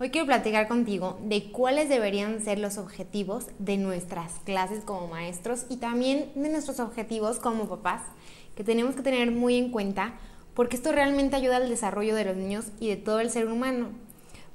Hoy 0.00 0.10
quiero 0.10 0.28
platicar 0.28 0.68
contigo 0.68 1.18
de 1.24 1.50
cuáles 1.50 1.88
deberían 1.88 2.40
ser 2.40 2.60
los 2.60 2.78
objetivos 2.78 3.46
de 3.58 3.78
nuestras 3.78 4.30
clases 4.44 4.84
como 4.84 5.08
maestros 5.08 5.64
y 5.68 5.78
también 5.78 6.30
de 6.36 6.48
nuestros 6.50 6.78
objetivos 6.78 7.40
como 7.40 7.68
papás 7.68 8.02
que 8.54 8.62
tenemos 8.62 8.94
que 8.94 9.02
tener 9.02 9.32
muy 9.32 9.56
en 9.56 9.72
cuenta 9.72 10.14
porque 10.54 10.76
esto 10.76 10.92
realmente 10.92 11.34
ayuda 11.34 11.56
al 11.56 11.68
desarrollo 11.68 12.14
de 12.14 12.26
los 12.26 12.36
niños 12.36 12.66
y 12.78 12.86
de 12.88 12.96
todo 12.96 13.18
el 13.18 13.30
ser 13.30 13.48
humano. 13.48 13.88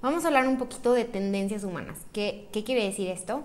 Vamos 0.01 0.23
a 0.23 0.27
hablar 0.27 0.47
un 0.47 0.57
poquito 0.57 0.93
de 0.93 1.03
tendencias 1.03 1.65
humanas. 1.65 1.99
¿Qué, 2.13 2.47
qué 2.53 2.63
quiere 2.63 2.85
decir 2.85 3.09
esto? 3.09 3.43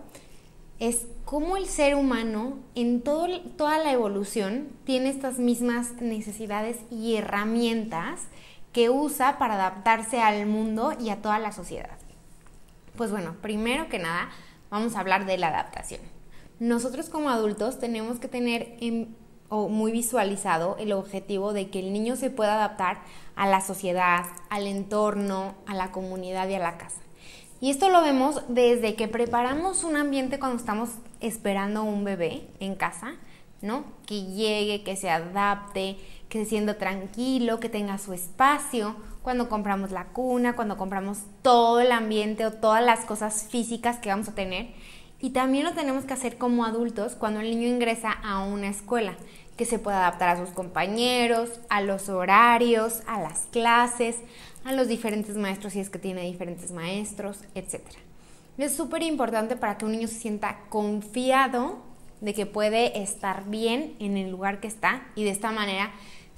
Es 0.79 1.09
cómo 1.25 1.57
el 1.57 1.67
ser 1.67 1.97
humano 1.97 2.59
en 2.77 3.01
todo, 3.01 3.27
toda 3.57 3.79
la 3.79 3.93
evolución 3.93 4.69
tiene 4.85 5.09
estas 5.09 5.41
mismas 5.41 6.01
necesidades 6.01 6.77
y 6.93 7.17
herramientas 7.17 8.21
que 8.73 8.91
usa 8.91 9.39
para 9.39 9.55
adaptarse 9.55 10.21
al 10.21 10.47
mundo 10.47 10.93
y 10.99 11.11
a 11.11 11.23
toda 11.23 11.39
la 11.39 11.53
sociedad. 11.53 11.99
Pues 12.97 13.11
bueno, 13.11 13.37
primero 13.41 13.89
que 13.89 13.99
nada, 13.99 14.29
vamos 14.71 14.97
a 14.97 15.01
hablar 15.01 15.25
de 15.27 15.39
la 15.39 15.49
adaptación. 15.49 16.01
Nosotros 16.59 17.09
como 17.09 17.31
adultos 17.31 17.79
tenemos 17.79 18.19
que 18.19 18.29
tener 18.29 18.77
muy 19.51 19.93
visualizado 19.93 20.77
el 20.79 20.93
objetivo 20.93 21.53
de 21.53 21.71
que 21.71 21.79
el 21.79 21.93
niño 21.93 22.17
se 22.17 22.31
pueda 22.31 22.55
adaptar 22.55 23.01
a 23.37 23.47
la 23.47 23.61
sociedad, 23.61 24.27
al 24.51 24.67
entorno, 24.67 25.55
a 25.67 25.75
la 25.75 25.93
comunidad 25.93 26.49
y 26.49 26.55
a 26.55 26.59
la 26.59 26.77
casa. 26.77 27.01
Y 27.61 27.71
esto 27.71 27.89
lo 27.89 28.03
vemos 28.03 28.43
desde 28.49 28.95
que 28.95 29.09
preparamos 29.09 29.85
un 29.85 29.97
ambiente 29.97 30.39
cuando 30.39 30.59
estamos 30.59 30.91
esperando 31.21 31.83
un 31.83 32.05
bebé 32.05 32.49
en 32.61 32.75
casa, 32.75 33.15
¿no? 33.63 33.85
Que 34.07 34.27
llegue, 34.27 34.85
que 34.85 34.97
se 34.97 35.11
adapte, 35.11 35.97
que 36.29 36.45
se 36.45 36.51
sienta 36.51 36.79
tranquilo, 36.79 37.61
que 37.61 37.69
tenga 37.69 37.99
su 37.99 38.13
espacio, 38.13 38.97
cuando 39.23 39.49
compramos 39.49 39.91
la 39.91 40.07
cuna, 40.07 40.57
cuando 40.57 40.77
compramos 40.77 41.19
todo 41.43 41.81
el 41.81 41.93
ambiente 41.93 42.47
o 42.47 42.53
todas 42.53 42.85
las 42.85 43.01
cosas 43.01 43.47
físicas 43.51 43.99
que 43.99 44.09
vamos 44.09 44.29
a 44.29 44.35
tener. 44.35 44.69
Y 45.21 45.31
también 45.31 45.65
lo 45.65 45.73
tenemos 45.73 46.05
que 46.05 46.15
hacer 46.15 46.39
como 46.39 46.65
adultos 46.65 47.15
cuando 47.15 47.41
el 47.41 47.51
niño 47.51 47.69
ingresa 47.69 48.13
a 48.13 48.41
una 48.45 48.69
escuela, 48.69 49.17
que 49.57 49.65
se 49.65 49.79
pueda 49.79 49.99
adaptar 49.99 50.29
a 50.29 50.37
sus 50.39 50.55
compañeros, 50.55 51.61
a 51.69 51.81
los 51.81 52.09
horarios, 52.09 53.03
a 53.07 53.21
las 53.21 53.41
clases, 53.51 54.17
a 54.65 54.73
los 54.73 54.87
diferentes 54.87 55.37
maestros 55.37 55.73
si 55.73 55.81
es 55.81 55.91
que 55.91 55.99
tiene 55.99 56.23
diferentes 56.23 56.71
maestros, 56.71 57.41
etc. 57.55 57.83
Es 58.57 58.77
súper 58.77 59.03
importante 59.03 59.57
para 59.57 59.77
que 59.77 59.85
un 59.85 59.93
niño 59.93 60.09
se 60.09 60.15
sienta 60.15 60.61
confiado 60.69 61.88
de 62.21 62.35
que 62.35 62.47
puede 62.47 63.01
estar 63.03 63.45
bien 63.49 63.95
en 63.99 64.17
el 64.17 64.31
lugar 64.31 64.61
que 64.61 64.69
está 64.69 65.07
y 65.15 65.25
de 65.25 65.31
esta 65.31 65.53
manera 65.53 65.93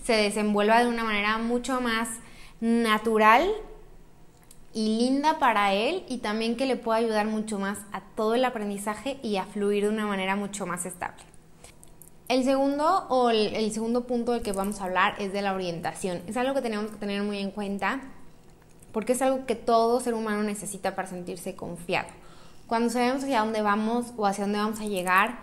se 0.05 0.15
desenvuelva 0.15 0.83
de 0.83 0.89
una 0.89 1.05
manera 1.05 1.39
mucho 1.39 1.81
más 1.81 2.09
natural 2.61 3.51
y 4.73 4.99
linda 4.99 5.39
para 5.39 5.75
él 5.75 6.05
y 6.09 6.19
también 6.19 6.57
que 6.57 6.67
le 6.67 6.77
pueda 6.77 6.99
ayudar 6.99 7.27
mucho 7.27 7.59
más 7.59 7.79
a 7.93 8.01
todo 8.01 8.35
el 8.35 8.45
aprendizaje 8.45 9.19
y 9.23 9.37
a 9.37 9.45
fluir 9.45 9.85
de 9.85 9.89
una 9.89 10.07
manera 10.07 10.37
mucho 10.37 10.67
más 10.67 10.87
estable. 10.87 11.23
El 12.29 12.45
segundo 12.45 13.07
o 13.09 13.31
el, 13.31 13.73
segundo 13.73 14.07
punto 14.07 14.33
del 14.33 14.43
que 14.43 14.53
vamos 14.53 14.81
a 14.81 14.85
hablar 14.85 15.17
es 15.19 15.33
de 15.33 15.43
la 15.43 15.53
orientación. 15.53 16.23
Es 16.29 16.37
algo 16.37 16.55
que 16.55 16.63
tenemos 16.63 16.93
que 16.93 16.97
tener 16.97 17.23
muy 17.25 17.39
en 17.39 17.51
cuenta 17.51 18.01
porque 18.93 19.15
es 19.15 19.23
algo 19.23 19.47
que 19.47 19.57
todo 19.57 19.99
ser 20.01 20.15
humano 20.15 20.45
necesita 20.45 20.95
para 20.95 21.09
sentirse 21.09 21.57
confiado. 21.57 22.09
Cuando 22.69 22.89
sabemos 22.91 23.25
hacia 23.25 23.41
dónde 23.41 23.63
vamos 23.63 24.13
o 24.17 24.27
hacia 24.27 24.45
dónde 24.45 24.61
vamos 24.61 24.81
a 24.81 24.85
llegar, 24.85 25.41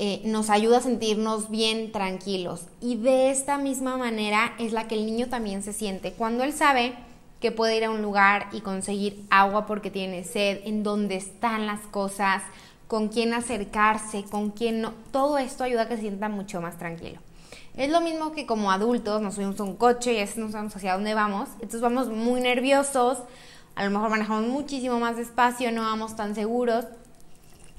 eh, 0.00 0.22
nos 0.24 0.48
ayuda 0.48 0.78
a 0.78 0.80
sentirnos 0.80 1.50
bien 1.50 1.90
tranquilos. 1.90 2.66
Y 2.80 2.96
de 2.96 3.30
esta 3.30 3.58
misma 3.58 3.96
manera 3.96 4.54
es 4.60 4.72
la 4.72 4.86
que 4.86 4.94
el 4.94 5.04
niño 5.04 5.28
también 5.28 5.64
se 5.64 5.72
siente. 5.72 6.12
Cuando 6.12 6.44
él 6.44 6.52
sabe 6.52 6.94
que 7.40 7.50
puede 7.50 7.76
ir 7.76 7.84
a 7.84 7.90
un 7.90 8.00
lugar 8.00 8.48
y 8.52 8.60
conseguir 8.60 9.24
agua 9.28 9.66
porque 9.66 9.90
tiene 9.90 10.22
sed, 10.22 10.60
en 10.64 10.84
dónde 10.84 11.16
están 11.16 11.66
las 11.66 11.80
cosas, 11.80 12.44
con 12.86 13.08
quién 13.08 13.34
acercarse, 13.34 14.22
con 14.22 14.50
quién 14.50 14.82
no, 14.82 14.94
todo 15.10 15.36
esto 15.36 15.64
ayuda 15.64 15.82
a 15.82 15.88
que 15.88 15.96
se 15.96 16.02
sienta 16.02 16.28
mucho 16.28 16.60
más 16.60 16.78
tranquilo. 16.78 17.18
Es 17.76 17.90
lo 17.90 18.00
mismo 18.00 18.30
que 18.30 18.46
como 18.46 18.70
adultos 18.70 19.20
nos 19.20 19.34
subimos 19.34 19.58
a 19.58 19.64
un 19.64 19.74
coche 19.74 20.14
y 20.14 20.20
así 20.20 20.38
no 20.38 20.50
sabemos 20.50 20.76
hacia 20.76 20.94
dónde 20.94 21.14
vamos, 21.14 21.48
entonces 21.54 21.80
vamos 21.80 22.08
muy 22.08 22.40
nerviosos, 22.40 23.18
a 23.74 23.84
lo 23.84 23.90
mejor 23.90 24.10
manejamos 24.10 24.48
muchísimo 24.48 24.98
más 24.98 25.16
despacio, 25.16 25.70
no 25.70 25.82
vamos 25.82 26.16
tan 26.16 26.34
seguros, 26.34 26.86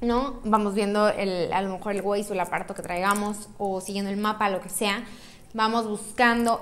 ¿no? 0.02 0.40
Vamos 0.44 0.74
viendo 0.74 1.10
el, 1.10 1.52
a 1.52 1.62
lo 1.62 1.74
mejor 1.74 1.94
el 1.96 2.02
Waze 2.02 2.30
o 2.30 2.34
el 2.34 2.40
aparato 2.40 2.74
que 2.74 2.82
traigamos 2.82 3.50
o 3.58 3.82
siguiendo 3.82 4.12
el 4.12 4.18
mapa, 4.18 4.50
lo 4.50 4.62
que 4.62 4.70
sea. 4.70 5.04
Vamos 5.54 5.88
buscando. 5.88 6.62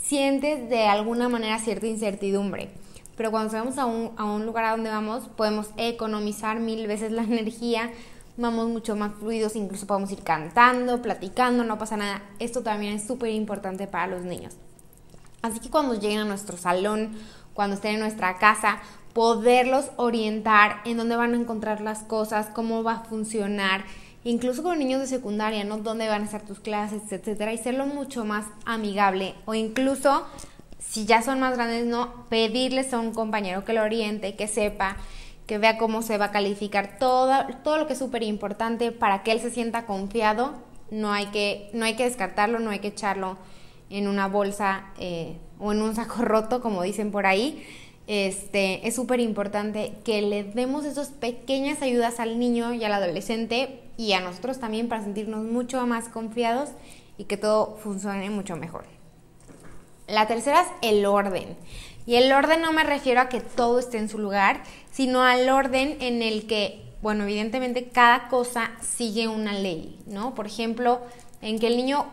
Sientes 0.00 0.68
de 0.68 0.86
alguna 0.86 1.28
manera 1.28 1.58
cierta 1.58 1.86
incertidumbre. 1.86 2.70
Pero 3.16 3.30
cuando 3.30 3.52
vamos 3.52 3.78
a 3.78 3.86
un, 3.86 4.12
a 4.16 4.24
un 4.24 4.44
lugar 4.44 4.64
a 4.64 4.70
donde 4.72 4.90
vamos, 4.90 5.28
podemos 5.36 5.68
economizar 5.76 6.58
mil 6.58 6.86
veces 6.86 7.12
la 7.12 7.22
energía, 7.24 7.92
vamos 8.36 8.68
mucho 8.68 8.96
más 8.96 9.12
fluidos, 9.14 9.54
incluso 9.56 9.86
podemos 9.86 10.10
ir 10.10 10.22
cantando, 10.22 11.00
platicando, 11.00 11.64
no 11.64 11.78
pasa 11.78 11.96
nada. 11.96 12.22
Esto 12.38 12.62
también 12.62 12.94
es 12.94 13.06
súper 13.06 13.30
importante 13.30 13.86
para 13.86 14.08
los 14.08 14.22
niños. 14.24 14.54
Así 15.42 15.60
que 15.60 15.70
cuando 15.70 15.94
lleguen 15.94 16.20
a 16.20 16.24
nuestro 16.24 16.56
salón, 16.56 17.16
cuando 17.52 17.76
estén 17.76 17.94
en 17.94 18.00
nuestra 18.00 18.38
casa, 18.38 18.80
poderlos 19.14 19.90
orientar 19.96 20.82
en 20.84 20.98
dónde 20.98 21.16
van 21.16 21.32
a 21.32 21.38
encontrar 21.38 21.80
las 21.80 22.00
cosas, 22.00 22.48
cómo 22.52 22.82
va 22.82 22.92
a 22.92 23.04
funcionar, 23.04 23.84
incluso 24.24 24.62
con 24.62 24.78
niños 24.78 25.00
de 25.00 25.06
secundaria, 25.06 25.64
¿no? 25.64 25.78
Dónde 25.78 26.08
van 26.08 26.22
a 26.22 26.24
estar 26.26 26.42
tus 26.42 26.60
clases, 26.60 27.00
etcétera, 27.10 27.52
y 27.52 27.58
serlo 27.58 27.86
mucho 27.86 28.24
más 28.24 28.46
amigable 28.66 29.34
o 29.46 29.54
incluso 29.54 30.26
si 30.94 31.06
ya 31.06 31.22
son 31.22 31.40
más 31.40 31.54
grandes, 31.56 31.86
no 31.86 32.26
pedirles 32.28 32.94
a 32.94 33.00
un 33.00 33.12
compañero 33.12 33.64
que 33.64 33.72
lo 33.72 33.82
oriente, 33.82 34.36
que 34.36 34.46
sepa, 34.46 34.96
que 35.44 35.58
vea 35.58 35.76
cómo 35.76 36.02
se 36.02 36.18
va 36.18 36.26
a 36.26 36.30
calificar 36.30 36.98
todo, 37.00 37.46
todo 37.64 37.78
lo 37.78 37.86
que 37.88 37.94
es 37.94 37.98
súper 37.98 38.22
importante 38.22 38.92
para 38.92 39.24
que 39.24 39.32
él 39.32 39.40
se 39.40 39.50
sienta 39.50 39.86
confiado. 39.86 40.54
No 40.92 41.12
hay 41.12 41.26
que, 41.26 41.68
no 41.72 41.84
hay 41.84 41.96
que 41.96 42.04
descartarlo, 42.04 42.60
no 42.60 42.70
hay 42.70 42.78
que 42.78 42.88
echarlo 42.88 43.38
en 43.90 44.06
una 44.06 44.28
bolsa 44.28 44.84
eh, 44.98 45.36
o 45.58 45.72
en 45.72 45.82
un 45.82 45.96
saco 45.96 46.16
roto, 46.22 46.62
como 46.62 46.82
dicen 46.82 47.10
por 47.10 47.26
ahí, 47.26 47.66
este, 48.06 48.86
es 48.86 48.94
súper 48.94 49.20
importante 49.20 49.94
que 50.04 50.20
le 50.22 50.44
demos 50.44 50.84
esas 50.84 51.08
pequeñas 51.08 51.82
ayudas 51.82 52.20
al 52.20 52.38
niño 52.38 52.74
y 52.74 52.84
al 52.84 52.92
adolescente 52.92 53.80
y 53.96 54.12
a 54.12 54.20
nosotros 54.20 54.60
también 54.60 54.88
para 54.88 55.02
sentirnos 55.02 55.44
mucho 55.44 55.86
más 55.86 56.08
confiados 56.08 56.70
y 57.16 57.24
que 57.24 57.36
todo 57.36 57.78
funcione 57.82 58.28
mucho 58.30 58.56
mejor. 58.56 58.84
La 60.06 60.26
tercera 60.26 60.62
es 60.62 60.68
el 60.82 61.06
orden. 61.06 61.56
Y 62.06 62.16
el 62.16 62.30
orden 62.32 62.60
no 62.60 62.72
me 62.72 62.84
refiero 62.84 63.22
a 63.22 63.28
que 63.30 63.40
todo 63.40 63.78
esté 63.78 63.96
en 63.96 64.10
su 64.10 64.18
lugar, 64.18 64.62
sino 64.90 65.22
al 65.22 65.48
orden 65.48 65.96
en 66.00 66.20
el 66.20 66.46
que, 66.46 66.82
bueno, 67.00 67.24
evidentemente 67.24 67.88
cada 67.88 68.28
cosa 68.28 68.72
sigue 68.82 69.28
una 69.28 69.54
ley, 69.54 69.98
¿no? 70.06 70.34
Por 70.34 70.46
ejemplo, 70.46 71.00
en 71.40 71.58
que 71.58 71.68
el 71.68 71.78
niño 71.78 72.06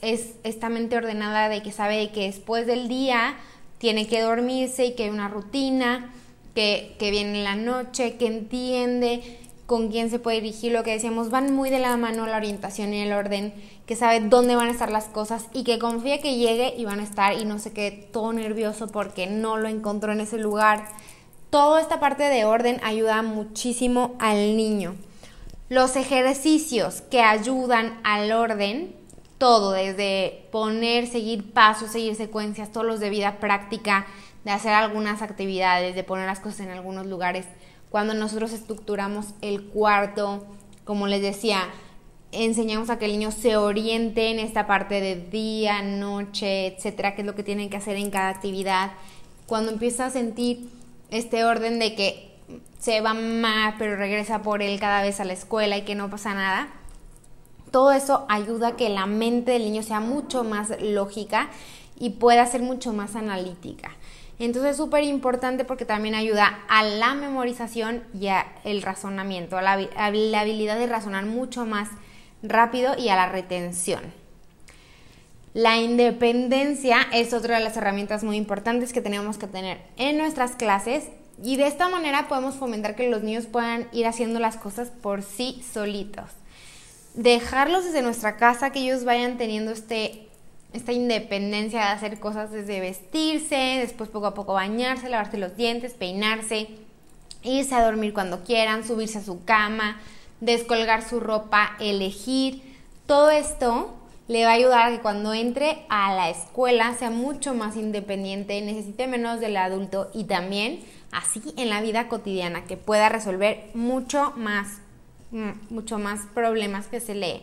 es 0.00 0.34
esta 0.42 0.68
mente 0.68 0.96
ordenada 0.96 1.48
de 1.48 1.62
que 1.62 1.70
sabe 1.70 2.10
que 2.10 2.22
después 2.22 2.66
del 2.66 2.88
día 2.88 3.36
tiene 3.82 4.06
que 4.06 4.20
dormirse 4.20 4.86
y 4.86 4.92
que 4.92 5.02
hay 5.02 5.10
una 5.10 5.26
rutina, 5.26 6.08
que, 6.54 6.94
que 7.00 7.10
viene 7.10 7.38
en 7.38 7.44
la 7.44 7.56
noche, 7.56 8.14
que 8.14 8.28
entiende 8.28 9.40
con 9.66 9.88
quién 9.88 10.08
se 10.08 10.20
puede 10.20 10.40
dirigir, 10.40 10.70
lo 10.70 10.84
que 10.84 10.92
decíamos, 10.92 11.30
van 11.30 11.52
muy 11.52 11.68
de 11.68 11.80
la 11.80 11.96
mano 11.96 12.24
la 12.24 12.36
orientación 12.36 12.94
y 12.94 13.00
el 13.00 13.12
orden, 13.12 13.52
que 13.84 13.96
sabe 13.96 14.20
dónde 14.20 14.54
van 14.54 14.68
a 14.68 14.70
estar 14.70 14.92
las 14.92 15.06
cosas 15.06 15.46
y 15.52 15.64
que 15.64 15.80
confía 15.80 16.20
que 16.20 16.36
llegue 16.36 16.74
y 16.78 16.84
van 16.84 17.00
a 17.00 17.02
estar 17.02 17.36
y 17.36 17.44
no 17.44 17.58
se 17.58 17.72
quede 17.72 17.90
todo 17.90 18.32
nervioso 18.32 18.86
porque 18.86 19.26
no 19.26 19.56
lo 19.56 19.66
encontró 19.66 20.12
en 20.12 20.20
ese 20.20 20.38
lugar. 20.38 20.86
Toda 21.50 21.80
esta 21.80 21.98
parte 21.98 22.22
de 22.22 22.44
orden 22.44 22.78
ayuda 22.84 23.20
muchísimo 23.22 24.14
al 24.20 24.56
niño. 24.56 24.94
Los 25.68 25.96
ejercicios 25.96 27.00
que 27.00 27.20
ayudan 27.20 27.98
al 28.04 28.30
orden 28.30 28.94
todo, 29.42 29.72
desde 29.72 30.46
poner, 30.52 31.08
seguir 31.08 31.52
pasos, 31.52 31.90
seguir 31.90 32.14
secuencias, 32.14 32.70
todos 32.70 32.86
los 32.86 33.00
de 33.00 33.10
vida 33.10 33.40
práctica, 33.40 34.06
de 34.44 34.52
hacer 34.52 34.72
algunas 34.72 35.20
actividades, 35.20 35.96
de 35.96 36.04
poner 36.04 36.26
las 36.26 36.38
cosas 36.38 36.60
en 36.60 36.70
algunos 36.70 37.06
lugares. 37.06 37.46
Cuando 37.90 38.14
nosotros 38.14 38.52
estructuramos 38.52 39.34
el 39.40 39.64
cuarto, 39.64 40.46
como 40.84 41.08
les 41.08 41.22
decía, 41.22 41.58
enseñamos 42.30 42.88
a 42.88 43.00
que 43.00 43.06
el 43.06 43.10
niño 43.18 43.32
se 43.32 43.56
oriente 43.56 44.30
en 44.30 44.38
esta 44.38 44.68
parte 44.68 45.00
de 45.00 45.16
día, 45.16 45.82
noche, 45.82 46.68
etcétera, 46.68 47.16
qué 47.16 47.22
es 47.22 47.26
lo 47.26 47.34
que 47.34 47.42
tienen 47.42 47.68
que 47.68 47.78
hacer 47.78 47.96
en 47.96 48.12
cada 48.12 48.28
actividad. 48.28 48.92
Cuando 49.46 49.72
empieza 49.72 50.06
a 50.06 50.10
sentir 50.10 50.68
este 51.10 51.42
orden 51.42 51.80
de 51.80 51.96
que 51.96 52.30
se 52.78 53.00
va 53.00 53.12
mal, 53.12 53.74
pero 53.76 53.96
regresa 53.96 54.40
por 54.40 54.62
él 54.62 54.78
cada 54.78 55.02
vez 55.02 55.18
a 55.18 55.24
la 55.24 55.32
escuela 55.32 55.76
y 55.76 55.82
que 55.82 55.96
no 55.96 56.10
pasa 56.10 56.32
nada. 56.32 56.68
Todo 57.72 57.90
eso 57.90 58.26
ayuda 58.28 58.68
a 58.68 58.76
que 58.76 58.90
la 58.90 59.06
mente 59.06 59.52
del 59.52 59.64
niño 59.64 59.82
sea 59.82 59.98
mucho 59.98 60.44
más 60.44 60.80
lógica 60.80 61.48
y 61.98 62.10
pueda 62.10 62.46
ser 62.46 62.62
mucho 62.62 62.92
más 62.92 63.16
analítica. 63.16 63.90
Entonces 64.38 64.72
es 64.72 64.76
súper 64.76 65.04
importante 65.04 65.64
porque 65.64 65.84
también 65.84 66.14
ayuda 66.14 66.60
a 66.68 66.84
la 66.84 67.14
memorización 67.14 68.02
y 68.12 68.28
al 68.28 68.82
razonamiento, 68.82 69.56
a 69.56 69.62
la, 69.62 69.72
a 69.72 70.10
la 70.10 70.40
habilidad 70.40 70.78
de 70.78 70.86
razonar 70.86 71.24
mucho 71.24 71.64
más 71.64 71.88
rápido 72.42 72.94
y 72.98 73.08
a 73.08 73.16
la 73.16 73.28
retención. 73.28 74.02
La 75.54 75.78
independencia 75.78 76.98
es 77.12 77.32
otra 77.32 77.58
de 77.58 77.64
las 77.64 77.76
herramientas 77.76 78.24
muy 78.24 78.36
importantes 78.36 78.92
que 78.92 79.00
tenemos 79.00 79.38
que 79.38 79.46
tener 79.46 79.80
en 79.96 80.18
nuestras 80.18 80.56
clases 80.56 81.04
y 81.42 81.56
de 81.56 81.66
esta 81.66 81.88
manera 81.88 82.28
podemos 82.28 82.56
fomentar 82.56 82.96
que 82.96 83.08
los 83.08 83.22
niños 83.22 83.46
puedan 83.46 83.88
ir 83.92 84.06
haciendo 84.06 84.40
las 84.40 84.56
cosas 84.56 84.90
por 84.90 85.22
sí 85.22 85.64
solitos. 85.72 86.41
Dejarlos 87.14 87.84
desde 87.84 88.02
nuestra 88.02 88.36
casa, 88.36 88.70
que 88.70 88.80
ellos 88.80 89.04
vayan 89.04 89.36
teniendo 89.36 89.70
este, 89.70 90.28
esta 90.72 90.92
independencia 90.92 91.80
de 91.80 91.86
hacer 91.86 92.20
cosas 92.20 92.50
desde 92.50 92.80
vestirse, 92.80 93.78
después 93.80 94.08
poco 94.08 94.26
a 94.26 94.34
poco 94.34 94.54
bañarse, 94.54 95.08
lavarse 95.08 95.36
los 95.38 95.56
dientes, 95.56 95.94
peinarse, 95.94 96.68
irse 97.42 97.74
a 97.74 97.84
dormir 97.84 98.14
cuando 98.14 98.44
quieran, 98.44 98.86
subirse 98.86 99.18
a 99.18 99.22
su 99.22 99.44
cama, 99.44 100.00
descolgar 100.40 101.08
su 101.08 101.20
ropa, 101.20 101.76
elegir. 101.80 102.62
Todo 103.06 103.30
esto 103.30 103.94
le 104.28 104.44
va 104.44 104.52
a 104.52 104.54
ayudar 104.54 104.88
a 104.88 104.96
que 104.96 105.02
cuando 105.02 105.34
entre 105.34 105.84
a 105.88 106.14
la 106.14 106.30
escuela 106.30 106.94
sea 106.94 107.10
mucho 107.10 107.54
más 107.54 107.76
independiente, 107.76 108.60
necesite 108.62 109.06
menos 109.06 109.40
del 109.40 109.56
adulto 109.56 110.10
y 110.14 110.24
también 110.24 110.80
así 111.10 111.42
en 111.56 111.68
la 111.68 111.82
vida 111.82 112.08
cotidiana, 112.08 112.64
que 112.64 112.76
pueda 112.76 113.08
resolver 113.08 113.70
mucho 113.74 114.32
más, 114.36 114.80
mucho 115.70 115.98
más 115.98 116.20
problemas 116.34 116.86
que 116.86 117.00
se 117.00 117.14
le, 117.14 117.42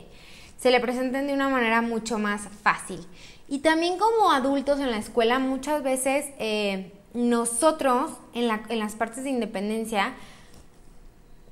se 0.57 0.71
le 0.71 0.79
presenten 0.79 1.27
de 1.27 1.33
una 1.33 1.49
manera 1.49 1.81
mucho 1.81 2.19
más 2.19 2.47
fácil. 2.61 2.99
Y 3.47 3.59
también 3.59 3.97
como 3.97 4.31
adultos 4.31 4.79
en 4.79 4.91
la 4.91 4.97
escuela, 4.97 5.39
muchas 5.39 5.81
veces 5.81 6.25
eh, 6.37 6.93
nosotros 7.13 8.11
en, 8.33 8.47
la, 8.47 8.61
en 8.69 8.79
las 8.79 8.95
partes 8.95 9.23
de 9.23 9.31
independencia, 9.31 10.13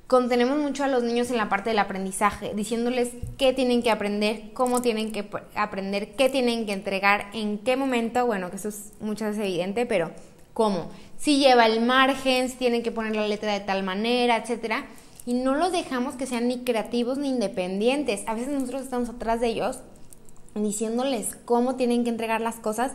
contenemos 0.06 0.58
mucho 0.58 0.84
a 0.84 0.88
los 0.88 1.02
niños 1.02 1.30
en 1.30 1.36
la 1.36 1.48
parte 1.48 1.70
del 1.70 1.78
aprendizaje, 1.78 2.54
diciéndoles 2.54 3.10
qué 3.36 3.52
tienen 3.52 3.82
que 3.82 3.90
aprender, 3.90 4.52
cómo 4.54 4.80
tienen 4.80 5.12
que 5.12 5.28
aprender, 5.54 6.14
qué 6.16 6.30
tienen 6.30 6.64
que 6.64 6.72
entregar, 6.72 7.26
en 7.34 7.58
qué 7.58 7.76
momento, 7.76 8.24
bueno, 8.24 8.48
que 8.50 8.56
eso 8.56 8.70
es 8.70 8.92
muchas 9.00 9.30
veces 9.30 9.44
evidente, 9.44 9.84
pero 9.84 10.12
cómo. 10.54 10.90
Si 11.18 11.38
lleva 11.38 11.66
el 11.66 11.82
margen, 11.82 12.48
si 12.48 12.56
tienen 12.56 12.82
que 12.82 12.90
poner 12.90 13.14
la 13.16 13.28
letra 13.28 13.52
de 13.52 13.60
tal 13.60 13.82
manera, 13.82 14.36
etcétera. 14.36 14.86
Y 15.28 15.34
no 15.34 15.54
los 15.54 15.72
dejamos 15.72 16.14
que 16.14 16.24
sean 16.24 16.48
ni 16.48 16.60
creativos 16.60 17.18
ni 17.18 17.28
independientes. 17.28 18.22
A 18.26 18.32
veces 18.32 18.48
nosotros 18.48 18.80
estamos 18.80 19.10
atrás 19.10 19.42
de 19.42 19.48
ellos 19.48 19.80
diciéndoles 20.54 21.36
cómo 21.44 21.76
tienen 21.76 22.02
que 22.02 22.08
entregar 22.08 22.40
las 22.40 22.54
cosas, 22.54 22.92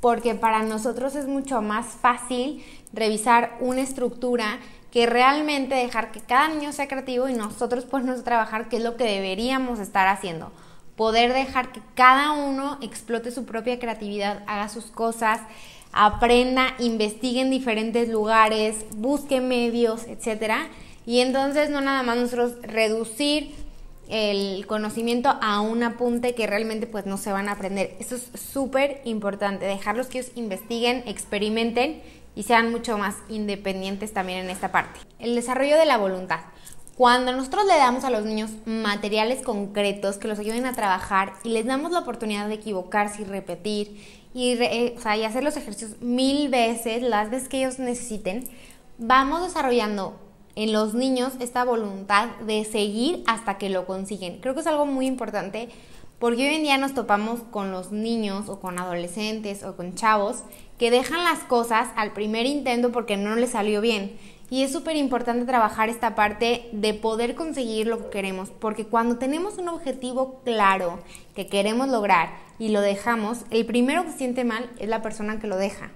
porque 0.00 0.34
para 0.34 0.64
nosotros 0.64 1.14
es 1.14 1.28
mucho 1.28 1.62
más 1.62 1.86
fácil 1.86 2.64
revisar 2.92 3.56
una 3.60 3.82
estructura 3.82 4.58
que 4.90 5.06
realmente 5.06 5.76
dejar 5.76 6.10
que 6.10 6.18
cada 6.18 6.48
niño 6.48 6.72
sea 6.72 6.88
creativo 6.88 7.28
y 7.28 7.34
nosotros 7.34 7.84
pues 7.84 8.02
nos 8.02 8.24
trabajar 8.24 8.68
qué 8.68 8.78
es 8.78 8.82
lo 8.82 8.96
que 8.96 9.04
deberíamos 9.04 9.78
estar 9.78 10.08
haciendo. 10.08 10.50
Poder 10.96 11.32
dejar 11.32 11.70
que 11.70 11.80
cada 11.94 12.32
uno 12.32 12.78
explote 12.80 13.30
su 13.30 13.44
propia 13.44 13.78
creatividad, 13.78 14.42
haga 14.48 14.68
sus 14.68 14.86
cosas, 14.86 15.38
aprenda, 15.92 16.74
investigue 16.80 17.40
en 17.40 17.50
diferentes 17.50 18.08
lugares, 18.08 18.84
busque 18.96 19.40
medios, 19.40 20.08
etcétera. 20.08 20.68
Y 21.08 21.20
entonces 21.20 21.70
no 21.70 21.80
nada 21.80 22.02
más 22.02 22.18
nosotros 22.18 22.56
reducir 22.60 23.54
el 24.10 24.66
conocimiento 24.66 25.38
a 25.40 25.62
un 25.62 25.82
apunte 25.82 26.34
que 26.34 26.46
realmente 26.46 26.86
pues 26.86 27.06
no 27.06 27.16
se 27.16 27.32
van 27.32 27.48
a 27.48 27.52
aprender. 27.52 27.96
Eso 27.98 28.16
es 28.16 28.28
súper 28.38 29.00
importante, 29.06 29.64
dejarlos 29.64 30.08
que 30.08 30.18
ellos 30.18 30.32
investiguen, 30.34 31.02
experimenten 31.06 32.02
y 32.36 32.42
sean 32.42 32.70
mucho 32.70 32.98
más 32.98 33.14
independientes 33.30 34.12
también 34.12 34.40
en 34.40 34.50
esta 34.50 34.70
parte. 34.70 35.00
El 35.18 35.34
desarrollo 35.34 35.78
de 35.78 35.86
la 35.86 35.96
voluntad. 35.96 36.40
Cuando 36.94 37.32
nosotros 37.32 37.64
le 37.64 37.78
damos 37.78 38.04
a 38.04 38.10
los 38.10 38.26
niños 38.26 38.50
materiales 38.66 39.40
concretos 39.40 40.18
que 40.18 40.28
los 40.28 40.38
ayuden 40.38 40.66
a 40.66 40.74
trabajar 40.74 41.32
y 41.42 41.48
les 41.48 41.64
damos 41.64 41.90
la 41.90 42.00
oportunidad 42.00 42.48
de 42.48 42.54
equivocarse 42.56 43.22
y 43.22 43.24
repetir 43.24 43.98
y, 44.34 44.58
eh, 44.62 44.94
y 44.94 45.24
hacer 45.24 45.42
los 45.42 45.56
ejercicios 45.56 46.02
mil 46.02 46.50
veces, 46.50 47.00
las 47.00 47.30
veces 47.30 47.48
que 47.48 47.60
ellos 47.60 47.78
necesiten, 47.78 48.44
vamos 48.98 49.42
desarrollando 49.42 50.27
en 50.58 50.72
los 50.72 50.92
niños 50.92 51.34
esta 51.38 51.64
voluntad 51.64 52.30
de 52.44 52.64
seguir 52.64 53.22
hasta 53.28 53.58
que 53.58 53.70
lo 53.70 53.86
consiguen. 53.86 54.40
Creo 54.40 54.54
que 54.54 54.60
es 54.60 54.66
algo 54.66 54.86
muy 54.86 55.06
importante 55.06 55.68
porque 56.18 56.48
hoy 56.48 56.56
en 56.56 56.64
día 56.64 56.78
nos 56.78 56.94
topamos 56.94 57.44
con 57.52 57.70
los 57.70 57.92
niños 57.92 58.48
o 58.48 58.58
con 58.58 58.76
adolescentes 58.76 59.62
o 59.62 59.76
con 59.76 59.94
chavos 59.94 60.42
que 60.76 60.90
dejan 60.90 61.22
las 61.22 61.38
cosas 61.44 61.90
al 61.94 62.12
primer 62.12 62.44
intento 62.44 62.90
porque 62.90 63.16
no 63.16 63.36
les 63.36 63.50
salió 63.50 63.80
bien. 63.80 64.18
Y 64.50 64.64
es 64.64 64.72
súper 64.72 64.96
importante 64.96 65.46
trabajar 65.46 65.90
esta 65.90 66.16
parte 66.16 66.68
de 66.72 66.92
poder 66.92 67.36
conseguir 67.36 67.86
lo 67.86 67.98
que 67.98 68.10
queremos, 68.10 68.50
porque 68.50 68.84
cuando 68.84 69.16
tenemos 69.16 69.58
un 69.58 69.68
objetivo 69.68 70.40
claro 70.44 70.98
que 71.36 71.46
queremos 71.46 71.88
lograr 71.88 72.30
y 72.58 72.70
lo 72.70 72.80
dejamos, 72.80 73.44
el 73.50 73.64
primero 73.64 74.04
que 74.04 74.12
siente 74.12 74.42
mal 74.42 74.68
es 74.80 74.88
la 74.88 75.02
persona 75.02 75.38
que 75.38 75.46
lo 75.46 75.56
deja. 75.56 75.92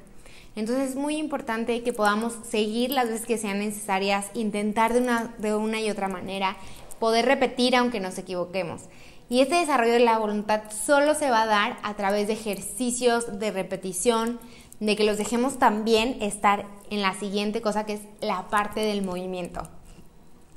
Entonces 0.54 0.90
es 0.90 0.96
muy 0.96 1.16
importante 1.16 1.82
que 1.82 1.92
podamos 1.92 2.34
seguir 2.48 2.90
las 2.90 3.08
veces 3.08 3.26
que 3.26 3.38
sean 3.38 3.60
necesarias, 3.60 4.26
intentar 4.34 4.92
de 4.92 5.00
una, 5.00 5.34
de 5.38 5.54
una 5.54 5.80
y 5.80 5.90
otra 5.90 6.08
manera, 6.08 6.56
poder 6.98 7.24
repetir 7.24 7.74
aunque 7.74 8.00
nos 8.00 8.18
equivoquemos. 8.18 8.82
Y 9.30 9.40
este 9.40 9.54
desarrollo 9.54 9.94
de 9.94 10.00
la 10.00 10.18
voluntad 10.18 10.64
solo 10.70 11.14
se 11.14 11.30
va 11.30 11.42
a 11.42 11.46
dar 11.46 11.78
a 11.82 11.94
través 11.94 12.26
de 12.26 12.34
ejercicios 12.34 13.38
de 13.38 13.50
repetición, 13.50 14.38
de 14.78 14.94
que 14.94 15.04
los 15.04 15.16
dejemos 15.16 15.58
también 15.58 16.18
estar 16.20 16.66
en 16.90 17.00
la 17.00 17.14
siguiente 17.14 17.62
cosa 17.62 17.86
que 17.86 17.94
es 17.94 18.00
la 18.20 18.48
parte 18.50 18.80
del 18.80 19.02
movimiento. 19.02 19.62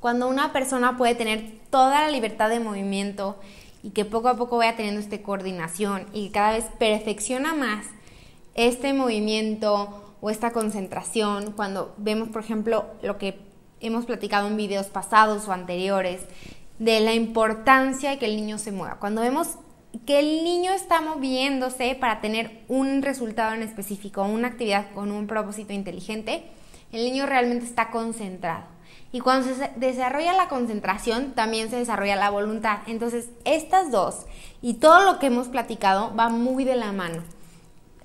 Cuando 0.00 0.28
una 0.28 0.52
persona 0.52 0.98
puede 0.98 1.14
tener 1.14 1.58
toda 1.70 2.02
la 2.02 2.10
libertad 2.10 2.50
de 2.50 2.60
movimiento 2.60 3.36
y 3.82 3.90
que 3.90 4.04
poco 4.04 4.28
a 4.28 4.36
poco 4.36 4.58
vaya 4.58 4.76
teniendo 4.76 5.00
esta 5.00 5.22
coordinación 5.22 6.06
y 6.12 6.26
que 6.26 6.32
cada 6.32 6.52
vez 6.52 6.66
perfecciona 6.78 7.54
más 7.54 7.86
este 8.56 8.92
movimiento 8.92 10.16
o 10.20 10.30
esta 10.30 10.52
concentración, 10.52 11.52
cuando 11.52 11.94
vemos, 11.98 12.30
por 12.30 12.42
ejemplo, 12.42 12.86
lo 13.02 13.18
que 13.18 13.38
hemos 13.80 14.06
platicado 14.06 14.48
en 14.48 14.56
videos 14.56 14.86
pasados 14.86 15.46
o 15.46 15.52
anteriores, 15.52 16.22
de 16.78 17.00
la 17.00 17.14
importancia 17.14 18.10
de 18.10 18.18
que 18.18 18.26
el 18.26 18.36
niño 18.36 18.58
se 18.58 18.72
mueva. 18.72 18.98
Cuando 18.98 19.20
vemos 19.20 19.56
que 20.04 20.18
el 20.18 20.44
niño 20.44 20.72
está 20.72 21.00
moviéndose 21.00 21.96
para 21.98 22.20
tener 22.20 22.64
un 22.68 23.02
resultado 23.02 23.54
en 23.54 23.62
específico, 23.62 24.22
una 24.22 24.48
actividad 24.48 24.92
con 24.94 25.10
un 25.10 25.26
propósito 25.26 25.72
inteligente, 25.72 26.44
el 26.92 27.04
niño 27.04 27.26
realmente 27.26 27.64
está 27.64 27.90
concentrado. 27.90 28.64
Y 29.12 29.20
cuando 29.20 29.54
se 29.54 29.70
desarrolla 29.76 30.32
la 30.34 30.48
concentración, 30.48 31.32
también 31.32 31.70
se 31.70 31.76
desarrolla 31.76 32.16
la 32.16 32.30
voluntad. 32.30 32.80
Entonces, 32.86 33.30
estas 33.44 33.90
dos 33.90 34.26
y 34.60 34.74
todo 34.74 35.04
lo 35.10 35.18
que 35.18 35.26
hemos 35.26 35.48
platicado 35.48 36.14
va 36.14 36.28
muy 36.28 36.64
de 36.64 36.76
la 36.76 36.92
mano. 36.92 37.22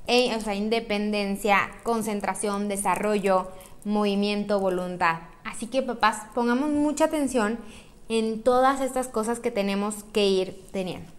O 0.07 0.41
sea, 0.41 0.55
independencia, 0.55 1.71
concentración, 1.83 2.67
desarrollo, 2.67 3.49
movimiento, 3.85 4.59
voluntad. 4.59 5.19
Así 5.43 5.67
que 5.67 5.81
papás, 5.81 6.23
pongamos 6.33 6.69
mucha 6.69 7.05
atención 7.05 7.59
en 8.09 8.43
todas 8.43 8.81
estas 8.81 9.07
cosas 9.07 9.39
que 9.39 9.51
tenemos 9.51 10.03
que 10.11 10.27
ir 10.27 10.65
teniendo. 10.71 11.09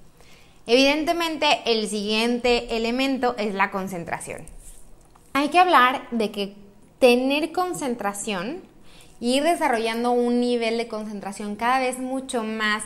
Evidentemente, 0.67 1.47
el 1.65 1.89
siguiente 1.89 2.77
elemento 2.77 3.35
es 3.39 3.55
la 3.55 3.71
concentración. 3.71 4.43
Hay 5.33 5.49
que 5.49 5.59
hablar 5.59 6.07
de 6.11 6.31
que 6.31 6.55
tener 6.99 7.53
concentración 7.53 8.63
y 9.19 9.37
ir 9.37 9.43
desarrollando 9.43 10.13
un 10.13 10.41
nivel 10.41 10.79
de 10.79 10.89
concentración 10.89 11.57
cada 11.57 11.79
vez 11.79 11.99
mucho 11.99 12.45
más 12.45 12.85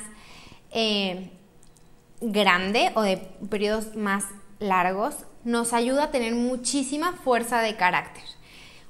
eh, 0.70 1.30
grande 2.20 2.92
o 2.94 3.02
de 3.02 3.16
periodos 3.50 3.96
más 3.96 4.24
largos 4.58 5.16
nos 5.46 5.72
ayuda 5.72 6.04
a 6.04 6.10
tener 6.10 6.34
muchísima 6.34 7.12
fuerza 7.12 7.60
de 7.60 7.76
carácter. 7.76 8.24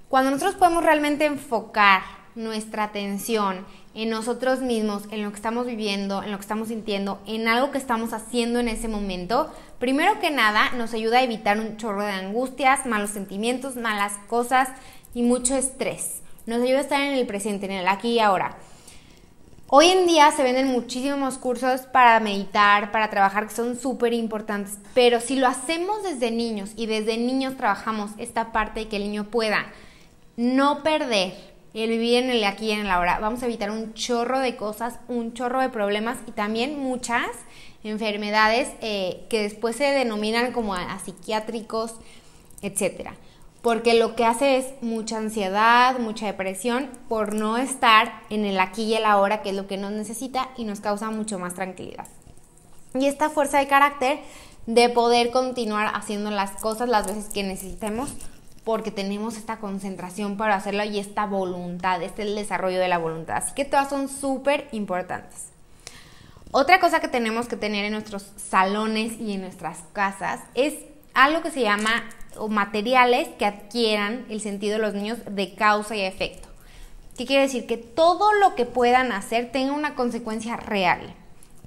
Cuando 0.08 0.30
nosotros 0.30 0.54
podemos 0.54 0.82
realmente 0.82 1.26
enfocar 1.26 2.00
nuestra 2.34 2.84
atención 2.84 3.66
en 3.94 4.08
nosotros 4.08 4.60
mismos, 4.60 5.02
en 5.10 5.22
lo 5.22 5.30
que 5.30 5.36
estamos 5.36 5.66
viviendo, 5.66 6.22
en 6.22 6.32
lo 6.32 6.38
que 6.38 6.42
estamos 6.42 6.68
sintiendo, 6.68 7.20
en 7.26 7.46
algo 7.46 7.72
que 7.72 7.78
estamos 7.78 8.14
haciendo 8.14 8.58
en 8.58 8.68
ese 8.68 8.88
momento, 8.88 9.52
primero 9.78 10.18
que 10.18 10.30
nada 10.30 10.70
nos 10.78 10.94
ayuda 10.94 11.18
a 11.18 11.24
evitar 11.24 11.60
un 11.60 11.76
chorro 11.76 12.02
de 12.02 12.12
angustias, 12.12 12.86
malos 12.86 13.10
sentimientos, 13.10 13.76
malas 13.76 14.14
cosas 14.26 14.70
y 15.12 15.22
mucho 15.22 15.54
estrés. 15.54 16.22
Nos 16.46 16.62
ayuda 16.62 16.78
a 16.78 16.82
estar 16.82 17.00
en 17.02 17.18
el 17.18 17.26
presente, 17.26 17.66
en 17.66 17.72
el 17.72 17.88
aquí 17.88 18.12
y 18.12 18.20
ahora. 18.20 18.56
Hoy 19.68 19.88
en 19.88 20.06
día 20.06 20.30
se 20.30 20.44
venden 20.44 20.68
muchísimos 20.68 21.38
cursos 21.38 21.80
para 21.80 22.20
meditar, 22.20 22.92
para 22.92 23.10
trabajar, 23.10 23.48
que 23.48 23.54
son 23.54 23.76
súper 23.76 24.12
importantes, 24.12 24.78
pero 24.94 25.18
si 25.18 25.34
lo 25.34 25.48
hacemos 25.48 26.04
desde 26.04 26.30
niños 26.30 26.70
y 26.76 26.86
desde 26.86 27.18
niños 27.18 27.56
trabajamos 27.56 28.12
esta 28.16 28.52
parte 28.52 28.78
de 28.78 28.88
que 28.88 28.94
el 28.94 29.02
niño 29.02 29.28
pueda 29.28 29.66
no 30.36 30.84
perder 30.84 31.34
el 31.74 31.90
vivir 31.90 32.22
en 32.22 32.30
el 32.30 32.44
aquí 32.44 32.66
y 32.66 32.72
en 32.72 32.82
el 32.82 32.90
ahora. 32.90 33.18
Vamos 33.18 33.42
a 33.42 33.46
evitar 33.46 33.72
un 33.72 33.92
chorro 33.92 34.38
de 34.38 34.54
cosas, 34.54 35.00
un 35.08 35.34
chorro 35.34 35.60
de 35.60 35.68
problemas 35.68 36.18
y 36.28 36.30
también 36.30 36.78
muchas 36.78 37.26
enfermedades 37.82 38.68
eh, 38.82 39.26
que 39.28 39.42
después 39.42 39.74
se 39.74 39.86
denominan 39.86 40.52
como 40.52 40.76
a, 40.76 40.96
psiquiátricos, 41.00 41.96
etcétera. 42.62 43.16
Porque 43.66 43.94
lo 43.94 44.14
que 44.14 44.24
hace 44.24 44.58
es 44.58 44.80
mucha 44.80 45.16
ansiedad, 45.16 45.98
mucha 45.98 46.26
depresión 46.26 46.88
por 47.08 47.34
no 47.34 47.56
estar 47.56 48.22
en 48.30 48.44
el 48.44 48.60
aquí 48.60 48.84
y 48.84 48.94
el 48.94 49.04
ahora, 49.04 49.42
que 49.42 49.50
es 49.50 49.56
lo 49.56 49.66
que 49.66 49.76
nos 49.76 49.90
necesita 49.90 50.50
y 50.56 50.62
nos 50.62 50.78
causa 50.78 51.10
mucho 51.10 51.40
más 51.40 51.54
tranquilidad. 51.54 52.06
Y 52.94 53.06
esta 53.06 53.28
fuerza 53.28 53.58
de 53.58 53.66
carácter 53.66 54.20
de 54.66 54.88
poder 54.88 55.32
continuar 55.32 55.90
haciendo 55.96 56.30
las 56.30 56.52
cosas 56.52 56.88
las 56.88 57.08
veces 57.08 57.28
que 57.34 57.42
necesitemos 57.42 58.14
porque 58.62 58.92
tenemos 58.92 59.36
esta 59.36 59.56
concentración 59.56 60.36
para 60.36 60.54
hacerlo 60.54 60.84
y 60.84 61.00
esta 61.00 61.26
voluntad, 61.26 62.00
este 62.04 62.22
es 62.22 62.28
el 62.28 62.36
desarrollo 62.36 62.78
de 62.78 62.86
la 62.86 62.98
voluntad. 62.98 63.38
Así 63.38 63.52
que 63.56 63.64
todas 63.64 63.88
son 63.88 64.08
súper 64.08 64.68
importantes. 64.70 65.48
Otra 66.52 66.78
cosa 66.78 67.00
que 67.00 67.08
tenemos 67.08 67.48
que 67.48 67.56
tener 67.56 67.84
en 67.84 67.94
nuestros 67.94 68.30
salones 68.36 69.14
y 69.18 69.32
en 69.32 69.40
nuestras 69.40 69.78
casas 69.92 70.38
es 70.54 70.74
algo 71.14 71.42
que 71.42 71.50
se 71.50 71.62
llama 71.62 72.04
o 72.38 72.48
materiales 72.48 73.28
que 73.38 73.46
adquieran 73.46 74.24
el 74.28 74.40
sentido 74.40 74.74
de 74.74 74.82
los 74.82 74.94
niños 74.94 75.18
de 75.30 75.54
causa 75.54 75.96
y 75.96 76.00
efecto. 76.02 76.48
¿Qué 77.16 77.24
quiere 77.24 77.42
decir? 77.42 77.66
Que 77.66 77.76
todo 77.76 78.32
lo 78.34 78.54
que 78.54 78.66
puedan 78.66 79.12
hacer 79.12 79.50
tenga 79.50 79.72
una 79.72 79.94
consecuencia 79.94 80.56
real, 80.56 81.14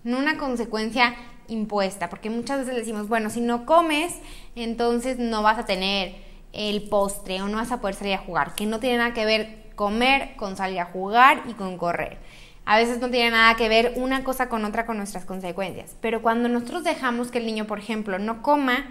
no 0.03 0.19
una 0.19 0.37
consecuencia 0.37 1.15
impuesta, 1.47 2.09
porque 2.09 2.29
muchas 2.29 2.59
veces 2.59 2.75
decimos, 2.75 3.07
bueno, 3.07 3.29
si 3.29 3.41
no 3.41 3.65
comes, 3.65 4.13
entonces 4.55 5.17
no 5.17 5.41
vas 5.41 5.57
a 5.57 5.65
tener 5.65 6.15
el 6.53 6.83
postre 6.83 7.41
o 7.41 7.47
no 7.47 7.57
vas 7.57 7.71
a 7.71 7.81
poder 7.81 7.95
salir 7.95 8.13
a 8.13 8.19
jugar, 8.19 8.53
que 8.55 8.65
no 8.65 8.79
tiene 8.79 8.97
nada 8.97 9.13
que 9.13 9.25
ver 9.25 9.69
comer 9.75 10.35
con 10.35 10.57
salir 10.57 10.79
a 10.79 10.85
jugar 10.85 11.43
y 11.47 11.53
con 11.53 11.77
correr. 11.77 12.17
A 12.65 12.77
veces 12.77 12.99
no 12.99 13.09
tiene 13.09 13.31
nada 13.31 13.55
que 13.55 13.69
ver 13.69 13.93
una 13.95 14.23
cosa 14.23 14.49
con 14.49 14.63
otra 14.65 14.85
con 14.85 14.97
nuestras 14.97 15.25
consecuencias. 15.25 15.95
Pero 16.01 16.21
cuando 16.21 16.49
nosotros 16.49 16.83
dejamos 16.83 17.31
que 17.31 17.39
el 17.39 17.45
niño, 17.45 17.65
por 17.65 17.79
ejemplo, 17.79 18.19
no 18.19 18.43
coma 18.43 18.85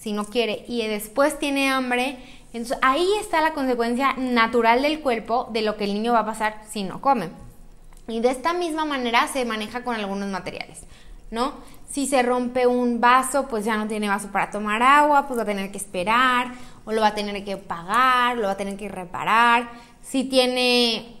si 0.00 0.12
no 0.12 0.24
quiere 0.24 0.64
y 0.66 0.86
después 0.86 1.38
tiene 1.38 1.70
hambre, 1.70 2.16
entonces 2.52 2.78
ahí 2.82 3.06
está 3.20 3.40
la 3.40 3.52
consecuencia 3.52 4.14
natural 4.14 4.82
del 4.82 5.00
cuerpo 5.00 5.48
de 5.52 5.62
lo 5.62 5.76
que 5.76 5.84
el 5.84 5.94
niño 5.94 6.14
va 6.14 6.20
a 6.20 6.26
pasar 6.26 6.62
si 6.68 6.82
no 6.82 7.00
come. 7.00 7.28
Y 8.08 8.20
de 8.20 8.30
esta 8.30 8.54
misma 8.54 8.84
manera 8.84 9.28
se 9.28 9.44
maneja 9.44 9.84
con 9.84 9.94
algunos 9.94 10.28
materiales, 10.28 10.80
¿no? 11.30 11.52
Si 11.88 12.06
se 12.06 12.22
rompe 12.22 12.66
un 12.66 13.00
vaso, 13.00 13.46
pues 13.48 13.64
ya 13.64 13.76
no 13.76 13.86
tiene 13.86 14.08
vaso 14.08 14.28
para 14.32 14.50
tomar 14.50 14.82
agua, 14.82 15.26
pues 15.26 15.38
va 15.38 15.42
a 15.42 15.46
tener 15.46 15.70
que 15.70 15.78
esperar, 15.78 16.52
o 16.84 16.92
lo 16.92 17.02
va 17.02 17.08
a 17.08 17.14
tener 17.14 17.44
que 17.44 17.56
pagar, 17.56 18.36
lo 18.36 18.44
va 18.44 18.52
a 18.52 18.56
tener 18.56 18.76
que 18.76 18.88
reparar. 18.88 19.68
Si 20.02 20.24
tiene 20.24 21.20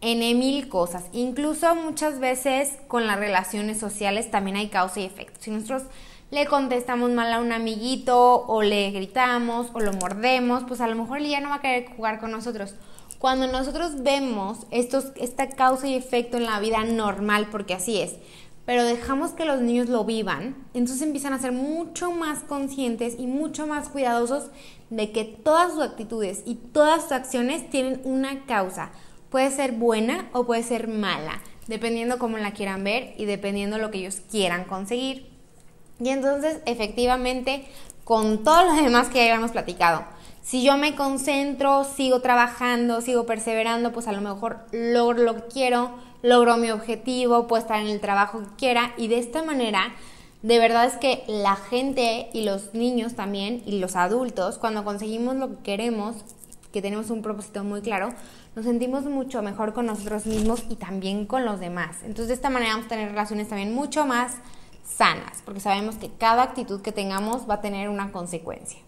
en 0.00 0.38
mil 0.38 0.68
cosas. 0.68 1.04
Incluso 1.12 1.74
muchas 1.74 2.20
veces 2.20 2.78
con 2.88 3.06
las 3.06 3.18
relaciones 3.18 3.78
sociales 3.78 4.30
también 4.30 4.56
hay 4.56 4.68
causa 4.68 5.00
y 5.00 5.04
efecto. 5.04 5.38
Si 5.40 5.50
nosotros 5.50 5.84
le 6.30 6.46
contestamos 6.46 7.10
mal 7.10 7.32
a 7.32 7.40
un 7.40 7.52
amiguito 7.52 8.44
o 8.46 8.62
le 8.62 8.90
gritamos 8.90 9.68
o 9.72 9.80
lo 9.80 9.92
mordemos, 9.92 10.64
pues 10.66 10.80
a 10.80 10.88
lo 10.88 10.96
mejor 10.96 11.18
él 11.18 11.28
ya 11.28 11.40
no 11.40 11.50
va 11.50 11.56
a 11.56 11.60
querer 11.60 11.88
jugar 11.96 12.18
con 12.18 12.32
nosotros. 12.32 12.74
Cuando 13.18 13.46
nosotros 13.46 14.02
vemos 14.02 14.66
estos, 14.70 15.12
esta 15.16 15.48
causa 15.48 15.86
y 15.86 15.94
efecto 15.94 16.36
en 16.36 16.44
la 16.44 16.60
vida 16.60 16.84
normal, 16.84 17.48
porque 17.50 17.74
así 17.74 18.00
es, 18.00 18.16
pero 18.66 18.84
dejamos 18.84 19.30
que 19.30 19.44
los 19.44 19.60
niños 19.60 19.88
lo 19.88 20.04
vivan, 20.04 20.56
entonces 20.74 21.00
empiezan 21.02 21.32
a 21.32 21.38
ser 21.38 21.52
mucho 21.52 22.10
más 22.10 22.40
conscientes 22.40 23.14
y 23.18 23.26
mucho 23.26 23.66
más 23.66 23.88
cuidadosos 23.88 24.50
de 24.90 25.12
que 25.12 25.24
todas 25.24 25.72
sus 25.72 25.82
actitudes 25.82 26.42
y 26.44 26.56
todas 26.56 27.04
sus 27.04 27.12
acciones 27.12 27.70
tienen 27.70 28.00
una 28.04 28.44
causa 28.46 28.90
puede 29.30 29.50
ser 29.50 29.72
buena 29.72 30.28
o 30.32 30.44
puede 30.44 30.64
ser 30.64 30.88
mala, 30.88 31.40
dependiendo 31.68 32.18
cómo 32.18 32.38
la 32.38 32.52
quieran 32.52 32.82
ver 32.82 33.14
y 33.16 33.24
dependiendo 33.24 33.78
lo 33.78 33.90
que 33.90 33.98
ellos 33.98 34.20
quieran 34.30 34.64
conseguir. 34.64 35.35
Y 36.00 36.10
entonces, 36.10 36.60
efectivamente, 36.66 37.66
con 38.04 38.44
todo 38.44 38.64
lo 38.64 38.74
demás 38.74 39.08
que 39.08 39.18
ya 39.18 39.32
habíamos 39.32 39.52
platicado, 39.52 40.04
si 40.42 40.62
yo 40.62 40.76
me 40.76 40.94
concentro, 40.94 41.82
sigo 41.84 42.20
trabajando, 42.20 43.00
sigo 43.00 43.26
perseverando, 43.26 43.92
pues 43.92 44.06
a 44.06 44.12
lo 44.12 44.20
mejor 44.20 44.58
logro 44.70 45.24
lo 45.24 45.34
que 45.34 45.52
quiero, 45.52 45.90
logro 46.22 46.56
mi 46.56 46.70
objetivo, 46.70 47.48
puedo 47.48 47.60
estar 47.60 47.80
en 47.80 47.88
el 47.88 48.00
trabajo 48.00 48.40
que 48.40 48.56
quiera 48.56 48.92
y 48.96 49.08
de 49.08 49.18
esta 49.18 49.42
manera 49.42 49.92
de 50.42 50.60
verdad 50.60 50.84
es 50.84 50.94
que 50.94 51.24
la 51.26 51.56
gente 51.56 52.28
y 52.32 52.44
los 52.44 52.74
niños 52.74 53.14
también 53.14 53.62
y 53.66 53.80
los 53.80 53.96
adultos, 53.96 54.58
cuando 54.58 54.84
conseguimos 54.84 55.34
lo 55.34 55.48
que 55.48 55.62
queremos, 55.64 56.14
que 56.72 56.80
tenemos 56.80 57.10
un 57.10 57.22
propósito 57.22 57.64
muy 57.64 57.80
claro, 57.80 58.10
nos 58.54 58.66
sentimos 58.66 59.02
mucho 59.04 59.42
mejor 59.42 59.72
con 59.72 59.86
nosotros 59.86 60.26
mismos 60.26 60.62
y 60.68 60.76
también 60.76 61.26
con 61.26 61.44
los 61.44 61.58
demás. 61.58 61.96
Entonces 62.02 62.28
de 62.28 62.34
esta 62.34 62.50
manera 62.50 62.72
vamos 62.72 62.86
a 62.86 62.90
tener 62.90 63.08
relaciones 63.08 63.48
también 63.48 63.74
mucho 63.74 64.06
más 64.06 64.34
sanas, 64.86 65.42
porque 65.44 65.60
sabemos 65.60 65.96
que 65.96 66.10
cada 66.10 66.42
actitud 66.42 66.80
que 66.80 66.92
tengamos 66.92 67.48
va 67.48 67.54
a 67.54 67.60
tener 67.60 67.88
una 67.88 68.12
consecuencia. 68.12 68.78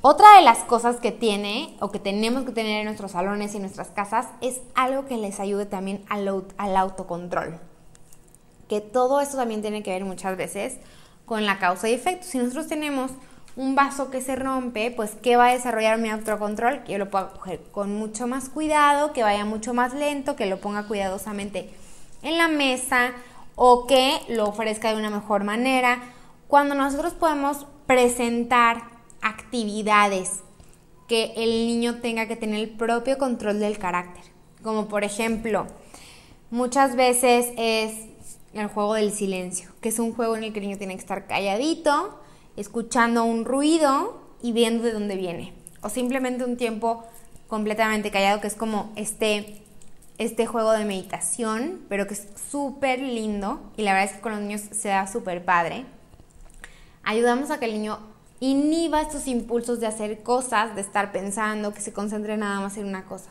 Otra 0.00 0.36
de 0.36 0.42
las 0.42 0.58
cosas 0.58 0.96
que 0.96 1.12
tiene 1.12 1.76
o 1.80 1.90
que 1.90 1.98
tenemos 1.98 2.44
que 2.44 2.52
tener 2.52 2.80
en 2.80 2.84
nuestros 2.84 3.12
salones 3.12 3.54
y 3.54 3.56
en 3.56 3.62
nuestras 3.62 3.88
casas 3.88 4.26
es 4.42 4.60
algo 4.74 5.06
que 5.06 5.16
les 5.16 5.40
ayude 5.40 5.64
también 5.64 6.04
al, 6.10 6.44
al 6.58 6.76
autocontrol. 6.76 7.58
Que 8.68 8.80
todo 8.82 9.20
esto 9.20 9.38
también 9.38 9.62
tiene 9.62 9.82
que 9.82 9.92
ver 9.92 10.04
muchas 10.04 10.36
veces 10.36 10.78
con 11.24 11.46
la 11.46 11.58
causa 11.58 11.88
y 11.88 11.94
efecto. 11.94 12.26
Si 12.26 12.36
nosotros 12.36 12.66
tenemos 12.66 13.12
un 13.56 13.74
vaso 13.74 14.10
que 14.10 14.20
se 14.20 14.36
rompe, 14.36 14.90
pues 14.90 15.12
¿qué 15.22 15.36
va 15.36 15.46
a 15.46 15.52
desarrollar 15.52 15.98
mi 15.98 16.10
autocontrol? 16.10 16.84
Que 16.84 16.92
yo 16.92 16.98
lo 16.98 17.08
pueda 17.08 17.30
coger 17.30 17.62
con 17.72 17.94
mucho 17.94 18.26
más 18.26 18.50
cuidado, 18.50 19.14
que 19.14 19.22
vaya 19.22 19.46
mucho 19.46 19.72
más 19.72 19.94
lento, 19.94 20.36
que 20.36 20.44
lo 20.44 20.60
ponga 20.60 20.86
cuidadosamente 20.86 21.72
en 22.22 22.36
la 22.38 22.48
mesa 22.48 23.12
o 23.56 23.86
que 23.86 24.20
lo 24.28 24.48
ofrezca 24.48 24.92
de 24.92 24.98
una 24.98 25.10
mejor 25.10 25.44
manera. 25.44 26.02
Cuando 26.48 26.74
nosotros 26.74 27.12
podemos 27.14 27.66
presentar 27.86 28.90
actividades 29.22 30.42
que 31.08 31.32
el 31.36 31.66
niño 31.66 32.00
tenga 32.00 32.26
que 32.26 32.36
tener 32.36 32.60
el 32.60 32.70
propio 32.70 33.18
control 33.18 33.60
del 33.60 33.78
carácter, 33.78 34.24
como 34.62 34.88
por 34.88 35.04
ejemplo, 35.04 35.66
muchas 36.50 36.96
veces 36.96 37.52
es 37.56 37.94
el 38.52 38.68
juego 38.68 38.94
del 38.94 39.12
silencio, 39.12 39.70
que 39.80 39.88
es 39.88 39.98
un 39.98 40.14
juego 40.14 40.36
en 40.36 40.44
el 40.44 40.52
que 40.52 40.60
el 40.60 40.66
niño 40.66 40.78
tiene 40.78 40.94
que 40.94 41.00
estar 41.00 41.26
calladito, 41.26 42.20
escuchando 42.56 43.24
un 43.24 43.44
ruido 43.44 44.20
y 44.40 44.52
viendo 44.52 44.84
de 44.84 44.92
dónde 44.92 45.16
viene. 45.16 45.52
O 45.82 45.88
simplemente 45.88 46.44
un 46.44 46.56
tiempo 46.56 47.04
completamente 47.48 48.10
callado, 48.10 48.40
que 48.40 48.46
es 48.46 48.54
como 48.54 48.92
este, 48.96 49.63
este 50.18 50.46
juego 50.46 50.72
de 50.72 50.84
meditación, 50.84 51.84
pero 51.88 52.06
que 52.06 52.14
es 52.14 52.28
súper 52.50 53.00
lindo 53.00 53.60
y 53.76 53.82
la 53.82 53.92
verdad 53.92 54.10
es 54.10 54.16
que 54.16 54.22
con 54.22 54.32
los 54.32 54.40
niños 54.40 54.62
se 54.70 54.88
da 54.88 55.06
súper 55.06 55.44
padre. 55.44 55.86
Ayudamos 57.02 57.50
a 57.50 57.58
que 57.58 57.66
el 57.66 57.72
niño 57.72 57.98
inhiba 58.40 59.00
estos 59.00 59.26
impulsos 59.26 59.80
de 59.80 59.86
hacer 59.86 60.22
cosas, 60.22 60.74
de 60.74 60.80
estar 60.80 61.12
pensando, 61.12 61.74
que 61.74 61.80
se 61.80 61.92
concentre 61.92 62.36
nada 62.36 62.60
más 62.60 62.76
en 62.76 62.86
una 62.86 63.04
cosa. 63.04 63.30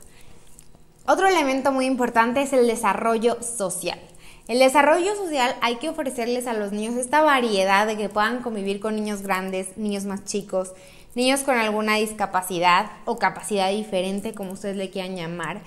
Otro 1.05 1.27
elemento 1.27 1.71
muy 1.71 1.85
importante 1.85 2.41
es 2.41 2.53
el 2.53 2.67
desarrollo 2.67 3.41
social. 3.41 3.99
El 4.47 4.59
desarrollo 4.59 5.15
social 5.15 5.55
hay 5.61 5.77
que 5.77 5.89
ofrecerles 5.89 6.47
a 6.47 6.53
los 6.53 6.71
niños 6.73 6.95
esta 6.95 7.21
variedad 7.21 7.87
de 7.87 7.95
que 7.95 8.09
puedan 8.09 8.41
convivir 8.41 8.79
con 8.79 8.95
niños 8.95 9.21
grandes, 9.21 9.77
niños 9.77 10.05
más 10.05 10.25
chicos, 10.25 10.73
niños 11.15 11.41
con 11.41 11.57
alguna 11.57 11.95
discapacidad 11.95 12.91
o 13.05 13.19
capacidad 13.19 13.69
diferente, 13.69 14.33
como 14.33 14.51
ustedes 14.51 14.75
le 14.75 14.89
quieran 14.89 15.15
llamar, 15.15 15.61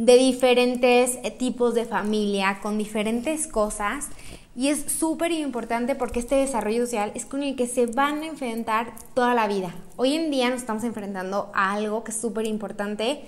de 0.00 0.16
diferentes 0.16 1.18
eh, 1.22 1.30
tipos 1.30 1.74
de 1.74 1.84
familia, 1.84 2.60
con 2.62 2.78
diferentes 2.78 3.46
cosas. 3.46 4.08
Y 4.56 4.68
es 4.68 4.90
súper 4.90 5.30
importante 5.30 5.94
porque 5.94 6.20
este 6.20 6.36
desarrollo 6.36 6.86
social 6.86 7.12
es 7.14 7.26
con 7.26 7.42
el 7.42 7.54
que 7.54 7.66
se 7.66 7.84
van 7.84 8.22
a 8.22 8.26
enfrentar 8.26 8.94
toda 9.12 9.34
la 9.34 9.46
vida. 9.46 9.74
Hoy 9.96 10.14
en 10.14 10.30
día 10.30 10.48
nos 10.48 10.60
estamos 10.60 10.84
enfrentando 10.84 11.50
a 11.52 11.74
algo 11.74 12.02
que 12.02 12.12
es 12.12 12.20
súper 12.20 12.46
importante 12.46 13.24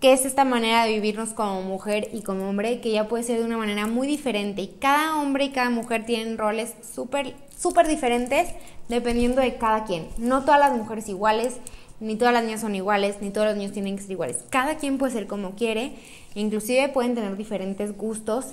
que 0.00 0.12
es 0.12 0.24
esta 0.24 0.44
manera 0.44 0.84
de 0.84 0.92
vivirnos 0.92 1.30
como 1.30 1.62
mujer 1.62 2.08
y 2.12 2.22
como 2.22 2.48
hombre, 2.48 2.80
que 2.80 2.92
ya 2.92 3.08
puede 3.08 3.24
ser 3.24 3.38
de 3.38 3.44
una 3.44 3.56
manera 3.56 3.86
muy 3.86 4.06
diferente. 4.06 4.62
Y 4.62 4.68
cada 4.68 5.20
hombre 5.20 5.46
y 5.46 5.50
cada 5.50 5.70
mujer 5.70 6.04
tienen 6.04 6.38
roles 6.38 6.74
súper, 6.94 7.34
súper 7.56 7.86
diferentes 7.86 8.48
dependiendo 8.88 9.40
de 9.40 9.56
cada 9.56 9.84
quien. 9.84 10.08
No 10.18 10.42
todas 10.44 10.60
las 10.60 10.76
mujeres 10.76 11.08
iguales, 11.08 11.58
ni 12.00 12.16
todas 12.16 12.34
las 12.34 12.44
niñas 12.44 12.60
son 12.60 12.74
iguales, 12.74 13.16
ni 13.20 13.30
todos 13.30 13.48
los 13.48 13.56
niños 13.56 13.72
tienen 13.72 13.96
que 13.96 14.02
ser 14.02 14.12
iguales. 14.12 14.38
Cada 14.50 14.76
quien 14.76 14.98
puede 14.98 15.12
ser 15.12 15.26
como 15.26 15.54
quiere, 15.54 15.96
inclusive 16.34 16.88
pueden 16.88 17.14
tener 17.14 17.36
diferentes 17.36 17.96
gustos 17.96 18.46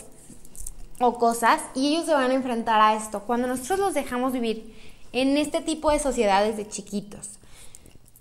o 1.00 1.18
cosas, 1.20 1.62
y 1.74 1.90
ellos 1.90 2.06
se 2.06 2.14
van 2.14 2.32
a 2.32 2.36
enfrentar 2.36 2.80
a 2.80 2.96
esto. 2.96 3.22
Cuando 3.22 3.48
nosotros 3.48 3.80
los 3.80 3.94
dejamos 3.94 4.34
vivir 4.34 4.74
en 5.12 5.38
este 5.38 5.62
tipo 5.62 5.92
de 5.92 6.00
sociedades 6.00 6.58
de 6.58 6.68
chiquitos, 6.68 7.32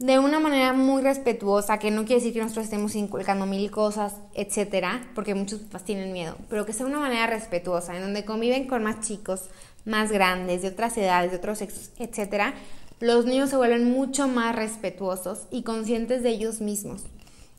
de 0.01 0.19
una 0.19 0.41
manera 0.41 0.73
muy 0.73 1.03
respetuosa, 1.03 1.79
que 1.79 1.91
no 1.91 2.05
quiere 2.05 2.17
decir 2.17 2.33
que 2.33 2.41
nosotros 2.41 2.65
estemos 2.65 2.97
inculcando 2.97 3.47
mil 3.47 3.71
cosas, 3.71 4.17
etcétera, 4.35 5.09
porque 5.15 5.35
muchos 5.35 5.61
tienen 5.85 6.13
miedo, 6.13 6.37
pero 6.51 6.67
que 6.67 6.73
sea 6.73 6.85
una 6.85 6.99
manera 6.99 7.29
respetuosa, 7.29 7.97
en 7.97 8.03
donde 8.03 8.25
conviven 8.25 8.67
con 8.67 8.83
más 8.83 9.01
chicos, 9.07 9.43
más 9.85 10.11
grandes, 10.11 10.63
de 10.63 10.69
otras 10.69 10.97
edades, 10.99 11.31
de 11.31 11.37
otros 11.37 11.59
sexos, 11.59 11.91
etcétera, 11.99 12.55
los 13.01 13.27
niños 13.27 13.51
se 13.51 13.57
vuelven 13.57 13.91
mucho 13.91 14.29
más 14.29 14.55
respetuosos 14.55 15.47
y 15.51 15.63
conscientes 15.63 16.23
de 16.23 16.31
ellos 16.31 16.61
mismos. 16.61 17.03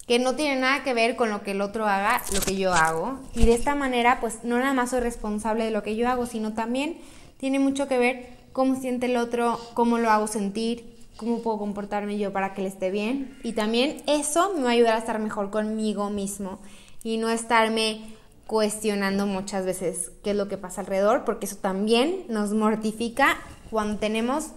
que 0.08 0.20
no 0.20 0.36
tiene 0.36 0.62
nada 0.62 0.84
que 0.84 0.94
ver 0.94 1.16
con 1.16 1.32
lo 1.32 1.42
que 1.42 1.52
el 1.52 1.62
otro 1.62 1.88
haga, 1.88 2.22
lo 2.32 2.40
que 2.40 2.56
yo 2.56 2.74
hago. 2.74 3.18
Y 3.34 3.46
de 3.46 3.56
esta 3.56 3.74
manera, 3.74 4.20
pues 4.22 4.44
no 4.44 4.60
nada 4.60 4.74
más 4.74 4.92
soy 4.92 5.00
responsable 5.00 5.66
de 5.66 5.72
lo 5.72 5.82
que 5.82 5.96
yo 5.96 6.08
hago, 6.08 6.28
sino 6.28 6.54
también 6.54 7.00
tiene 7.38 7.58
mucho 7.58 7.88
que 7.88 7.98
ver 7.98 8.30
cómo 8.54 8.80
siente 8.80 9.08
el 9.08 9.18
otro, 9.18 9.60
cómo 9.74 9.98
lo 9.98 10.12
hago 10.12 10.28
sentir, 10.28 10.96
cómo 11.18 11.40
puedo 11.40 11.58
comportarme 11.58 12.18
yo 12.18 12.32
para 12.32 12.54
que 12.54 12.62
le 12.62 12.68
esté 12.68 12.92
bien. 12.92 13.38
Y 13.44 13.54
también 13.54 14.04
eso 14.06 14.54
me 14.56 14.62
va 14.62 14.70
a 14.70 14.74
ayudar 14.74 14.96
a 14.96 15.00
estar 15.00 15.18
mejor 15.20 15.50
conmigo 15.50 16.10
mismo 16.10 16.60
y 17.04 17.18
no 17.18 17.30
estarme 17.30 18.02
cuestionando 18.48 19.26
muchas 19.26 19.66
veces 19.66 20.12
qué 20.24 20.32
es 20.32 20.38
lo 20.38 20.48
que 20.48 20.58
pasa 20.58 20.82
alrededor, 20.82 21.26
porque 21.26 21.48
eso 21.48 21.56
también 21.56 22.26
nos 22.30 22.52
mortifica 22.54 23.38
cuando 23.72 23.98
tenemos 23.98 24.52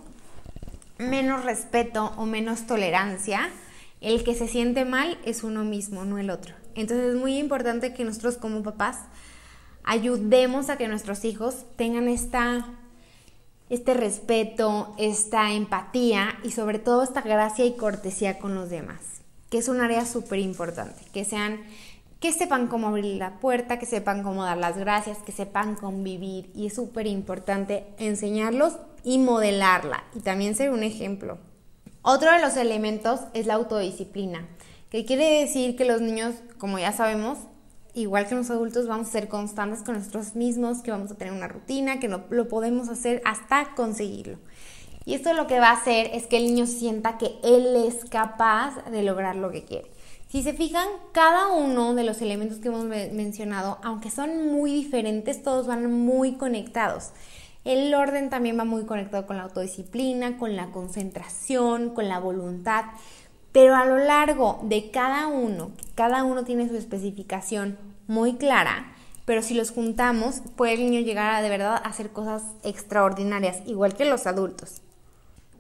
menos 0.99 1.45
respeto 1.45 2.13
o 2.17 2.27
menos 2.27 2.67
tolerancia 2.67 3.49
el 4.01 4.23
que 4.25 4.35
se 4.35 4.49
siente 4.49 4.85
mal 4.85 5.19
es 5.25 5.43
uno 5.43 5.65
mismo, 5.65 6.05
no 6.05 6.19
el 6.19 6.31
otro. 6.31 6.55
Entonces 6.75 7.15
es 7.15 7.17
muy 7.17 7.39
importante 7.39 7.95
que 7.95 8.05
nosotros 8.05 8.37
como 8.37 8.63
papás 8.63 8.99
ayudemos 9.85 10.71
a 10.71 10.77
que 10.77 10.89
nuestros 10.89 11.25
hijos 11.25 11.65
tengan 11.77 12.09
esta, 12.09 12.67
este 13.71 13.95
respeto, 13.95 14.95
esta 14.99 15.53
empatía 15.53 16.39
y 16.45 16.53
sobre 16.53 16.79
todo 16.79 17.03
esta 17.03 17.23
gracia 17.23 17.65
y 17.65 17.77
cortesía 17.77 18.39
con 18.39 18.55
los 18.55 18.71
demás, 18.71 19.01
que 19.51 19.59
es 19.59 19.69
un 19.69 19.81
área 19.81 20.05
súper 20.05 20.39
importante, 20.39 21.03
que 21.13 21.25
sean 21.25 21.61
que 22.21 22.33
sepan 22.33 22.67
cómo 22.67 22.89
abrir 22.89 23.17
la 23.17 23.39
puerta, 23.39 23.79
que 23.79 23.87
sepan 23.87 24.25
cómo 24.25 24.43
dar 24.43 24.59
las 24.59 24.77
gracias, 24.77 25.19
que 25.19 25.31
sepan 25.31 25.77
convivir 25.77 26.51
y 26.53 26.67
es 26.67 26.75
súper 26.75 27.07
importante 27.07 27.87
enseñarlos 27.99 28.75
y 29.05 29.19
modelarla 29.19 30.05
y 30.15 30.21
también 30.21 30.55
ser 30.55 30.71
un 30.71 30.83
ejemplo. 30.83 31.39
Otro 32.03 32.33
de 32.33 32.41
los 32.41 32.57
elementos 32.57 33.21
es 33.35 33.47
la 33.47 33.55
autodisciplina, 33.55 34.47
que 34.91 35.05
quiere 35.05 35.41
decir 35.41 35.77
que 35.77 35.85
los 35.85 36.01
niños, 36.01 36.35
como 36.59 36.79
ya 36.79 36.93
sabemos, 36.93 37.39
igual 37.95 38.27
que 38.27 38.35
los 38.35 38.51
adultos, 38.51 38.87
vamos 38.87 39.09
a 39.09 39.13
ser 39.13 39.29
constantes 39.29 39.83
con 39.83 39.97
nosotros 39.97 40.35
mismos, 40.35 40.83
que 40.83 40.91
vamos 40.91 41.11
a 41.11 41.17
tener 41.17 41.33
una 41.33 41.49
rutina, 41.49 42.01
que 42.01 42.09
no, 42.09 42.25
lo 42.31 42.49
podemos 42.49 42.89
hacer 42.89 43.21
hasta 43.25 43.75
conseguirlo. 43.75 44.39
Y 45.05 45.15
esto 45.15 45.33
lo 45.33 45.47
que 45.47 45.59
va 45.59 45.71
a 45.71 45.81
hacer 45.81 46.11
es 46.13 46.27
que 46.27 46.37
el 46.37 46.45
niño 46.45 46.67
sienta 46.67 47.19
que 47.19 47.39
él 47.43 47.75
es 47.87 48.05
capaz 48.05 48.85
de 48.91 49.03
lograr 49.03 49.37
lo 49.37 49.51
que 49.51 49.65
quiere. 49.65 49.91
Si 50.29 50.43
se 50.43 50.53
fijan, 50.53 50.87
cada 51.13 51.49
uno 51.49 51.95
de 51.95 52.05
los 52.05 52.21
elementos 52.21 52.59
que 52.59 52.69
hemos 52.69 52.85
mencionado, 52.85 53.79
aunque 53.83 54.11
son 54.11 54.53
muy 54.53 54.71
diferentes, 54.71 55.43
todos 55.43 55.67
van 55.67 55.91
muy 55.91 56.33
conectados. 56.33 57.13
El 57.69 57.95
orden 57.95 58.31
también 58.31 58.59
va 58.59 58.65
muy 58.65 58.87
conectado 58.87 59.27
con 59.27 59.37
la 59.37 59.43
autodisciplina, 59.43 60.39
con 60.39 60.57
la 60.57 60.71
concentración, 60.71 61.91
con 61.91 62.09
la 62.09 62.19
voluntad, 62.19 62.87
pero 63.53 63.77
a 63.77 63.85
lo 63.85 63.99
largo 63.99 64.59
de 64.63 64.91
cada 64.91 65.27
uno, 65.27 65.73
cada 65.95 66.25
uno 66.25 66.45
tiene 66.45 66.67
su 66.67 66.77
especificación 66.77 67.77
muy 68.07 68.37
clara, 68.37 68.95
pero 69.27 69.43
si 69.43 69.53
los 69.53 69.71
juntamos, 69.71 70.41
puede 70.57 70.73
el 70.73 70.91
niño 70.91 71.01
llegar 71.01 71.35
a 71.35 71.43
de 71.43 71.51
verdad 71.51 71.75
a 71.75 71.89
hacer 71.91 72.09
cosas 72.09 72.43
extraordinarias, 72.63 73.59
igual 73.67 73.95
que 73.95 74.07
los 74.07 74.27
adultos. 74.27 74.81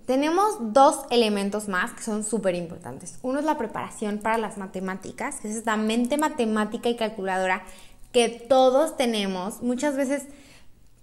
Tenemos 0.07 0.73
dos 0.73 1.00
elementos 1.11 1.69
más 1.69 1.93
que 1.93 2.03
son 2.03 2.25
súper 2.25 2.55
importantes. 2.55 3.19
Uno 3.21 3.38
es 3.38 3.45
la 3.45 3.59
preparación 3.59 4.17
para 4.17 4.38
las 4.38 4.57
matemáticas, 4.57 5.41
que 5.41 5.50
es 5.50 5.57
esta 5.57 5.77
mente 5.77 6.17
matemática 6.17 6.88
y 6.88 6.97
calculadora 6.97 7.65
que 8.12 8.31
todos 8.31 8.97
tenemos. 8.97 9.61
Muchas 9.61 9.95
veces 9.95 10.23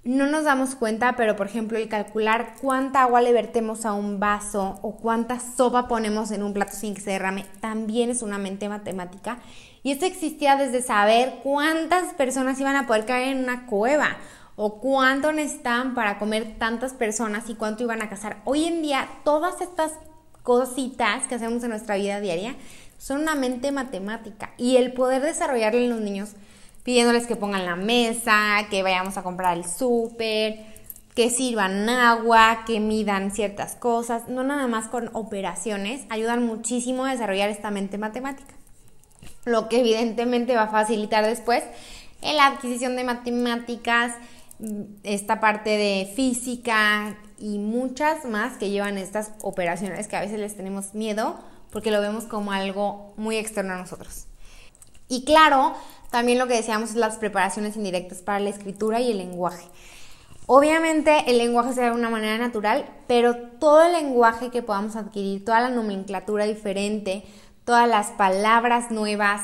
no 0.05 0.27
nos 0.27 0.43
damos 0.43 0.75
cuenta, 0.75 1.15
pero 1.17 1.35
por 1.35 1.47
ejemplo 1.47 1.79
el 1.79 1.89
calcular 1.89 2.53
cuánta 2.61 3.01
agua 3.01 3.21
le 3.21 3.33
vertemos 3.33 3.85
a 3.85 3.93
un 3.93 4.19
vaso 4.19 4.77
o 4.83 4.97
cuánta 4.97 5.39
sopa 5.39 5.87
ponemos 5.87 6.29
en 6.29 6.43
un 6.43 6.53
plato 6.53 6.73
sin 6.73 6.93
que 6.93 7.01
se 7.01 7.09
derrame, 7.09 7.45
también 7.59 8.11
es 8.11 8.21
una 8.21 8.37
mente 8.37 8.69
matemática. 8.69 9.39
Y 9.81 9.91
esto 9.91 10.05
existía 10.05 10.57
desde 10.57 10.83
saber 10.83 11.39
cuántas 11.41 12.13
personas 12.13 12.59
iban 12.59 12.75
a 12.75 12.85
poder 12.85 13.05
caer 13.05 13.29
en 13.29 13.43
una 13.43 13.65
cueva 13.65 14.17
o 14.55 14.79
cuánto 14.79 15.33
necesitaban 15.33 15.95
para 15.95 16.19
comer 16.19 16.55
tantas 16.59 16.93
personas 16.93 17.49
y 17.49 17.55
cuánto 17.55 17.83
iban 17.83 18.03
a 18.03 18.09
cazar. 18.09 18.37
Hoy 18.45 18.65
en 18.65 18.83
día 18.83 19.09
todas 19.23 19.59
estas 19.59 19.91
cositas 20.43 21.25
que 21.27 21.35
hacemos 21.35 21.63
en 21.63 21.71
nuestra 21.71 21.95
vida 21.95 22.19
diaria 22.19 22.55
son 22.99 23.21
una 23.21 23.33
mente 23.33 23.71
matemática 23.71 24.51
y 24.57 24.77
el 24.77 24.93
poder 24.93 25.23
desarrollarlo 25.23 25.79
en 25.79 25.89
los 25.89 25.99
niños 25.99 26.35
pidiéndoles 26.85 27.25
que 27.25 27.35
pongan 27.35 27.65
la 27.65 27.75
mesa, 27.75 28.67
que 28.69 28.83
vayamos 28.83 29.17
a 29.17 29.23
comprar 29.23 29.57
el 29.57 29.65
súper, 29.65 30.59
que 31.15 31.31
sirvan 31.31 31.89
agua, 31.89 32.63
que 32.67 32.79
midan 32.79 33.31
ciertas 33.31 33.75
cosas, 33.75 34.29
no 34.29 34.43
nada 34.43 34.67
más 34.67 34.87
con 34.87 35.09
operaciones, 35.13 36.05
ayudan 36.09 36.45
muchísimo 36.45 37.05
a 37.05 37.11
desarrollar 37.11 37.49
esta 37.49 37.71
mente 37.71 37.97
matemática. 37.97 38.53
Lo 39.45 39.67
que 39.67 39.79
evidentemente 39.79 40.55
va 40.55 40.63
a 40.63 40.67
facilitar 40.67 41.25
después 41.25 41.63
la 42.21 42.45
adquisición 42.45 42.95
de 42.95 43.03
matemáticas, 43.03 44.13
esta 45.01 45.39
parte 45.39 45.71
de 45.71 46.13
física 46.15 47.17
y 47.39 47.57
muchas 47.57 48.25
más 48.25 48.57
que 48.57 48.69
llevan 48.69 48.99
estas 48.99 49.31
operaciones 49.41 50.07
que 50.07 50.17
a 50.17 50.21
veces 50.21 50.39
les 50.39 50.55
tenemos 50.55 50.93
miedo 50.93 51.39
porque 51.71 51.89
lo 51.91 51.99
vemos 51.99 52.25
como 52.25 52.51
algo 52.51 53.13
muy 53.17 53.37
externo 53.37 53.73
a 53.73 53.77
nosotros. 53.77 54.27
Y 55.07 55.23
claro, 55.23 55.75
también 56.11 56.37
lo 56.37 56.47
que 56.47 56.55
decíamos 56.55 56.95
las 56.95 57.17
preparaciones 57.17 57.75
indirectas 57.75 58.19
para 58.19 58.39
la 58.39 58.49
escritura 58.49 58.99
y 59.01 59.11
el 59.11 59.17
lenguaje. 59.17 59.65
Obviamente 60.47 61.23
el 61.27 61.39
lenguaje 61.39 61.73
se 61.73 61.81
da 61.81 61.87
de 61.87 61.95
una 61.95 62.09
manera 62.09 62.37
natural, 62.37 62.85
pero 63.07 63.35
todo 63.35 63.83
el 63.83 63.93
lenguaje 63.93 64.51
que 64.51 64.61
podamos 64.61 64.95
adquirir, 64.95 65.43
toda 65.43 65.59
la 65.59 65.69
nomenclatura 65.69 66.45
diferente, 66.45 67.23
todas 67.63 67.89
las 67.89 68.11
palabras 68.11 68.91
nuevas, 68.91 69.41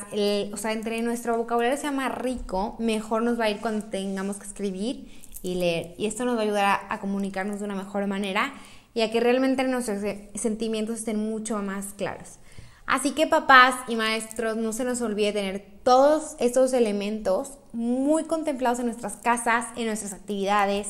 o 0.54 0.58
sea, 0.58 0.74
entre 0.74 1.02
nuestro 1.02 1.36
vocabulario 1.38 1.76
sea 1.76 1.91
más 1.91 2.15
rico, 2.15 2.76
mejor 2.78 3.24
nos 3.24 3.39
va 3.39 3.45
a 3.45 3.50
ir 3.50 3.60
cuando 3.62 3.88
tengamos 3.88 4.38
que 4.38 4.45
escribir 4.45 5.12
y 5.41 5.56
leer. 5.56 5.95
Y 5.97 6.06
esto 6.06 6.24
nos 6.24 6.36
va 6.36 6.41
a 6.41 6.43
ayudar 6.43 6.82
a 6.88 7.00
comunicarnos 7.00 7.60
de 7.60 7.65
una 7.65 7.76
mejor 7.76 8.06
manera 8.06 8.54
y 8.93 9.02
a 9.02 9.10
que 9.10 9.19
realmente 9.19 9.63
nuestros 9.63 10.04
sentimientos 10.36 11.00
estén 11.00 11.17
mucho 11.17 11.58
más 11.63 11.93
claros. 11.93 12.38
Así 12.86 13.12
que 13.12 13.28
papás 13.28 13.76
y 13.88 13.96
maestros, 13.96 14.58
no 14.58 14.74
se 14.74 14.84
nos 14.84 15.02
olvide 15.02 15.32
tener 15.32 15.65
todos 15.84 16.36
estos 16.39 16.74
elementos 16.74 17.52
muy 17.74 18.26
contemplados 18.26 18.80
en 18.80 18.88
nuestras 18.88 19.15
casas, 19.17 19.67
en 19.78 19.86
nuestras 19.86 20.13
actividades, 20.13 20.88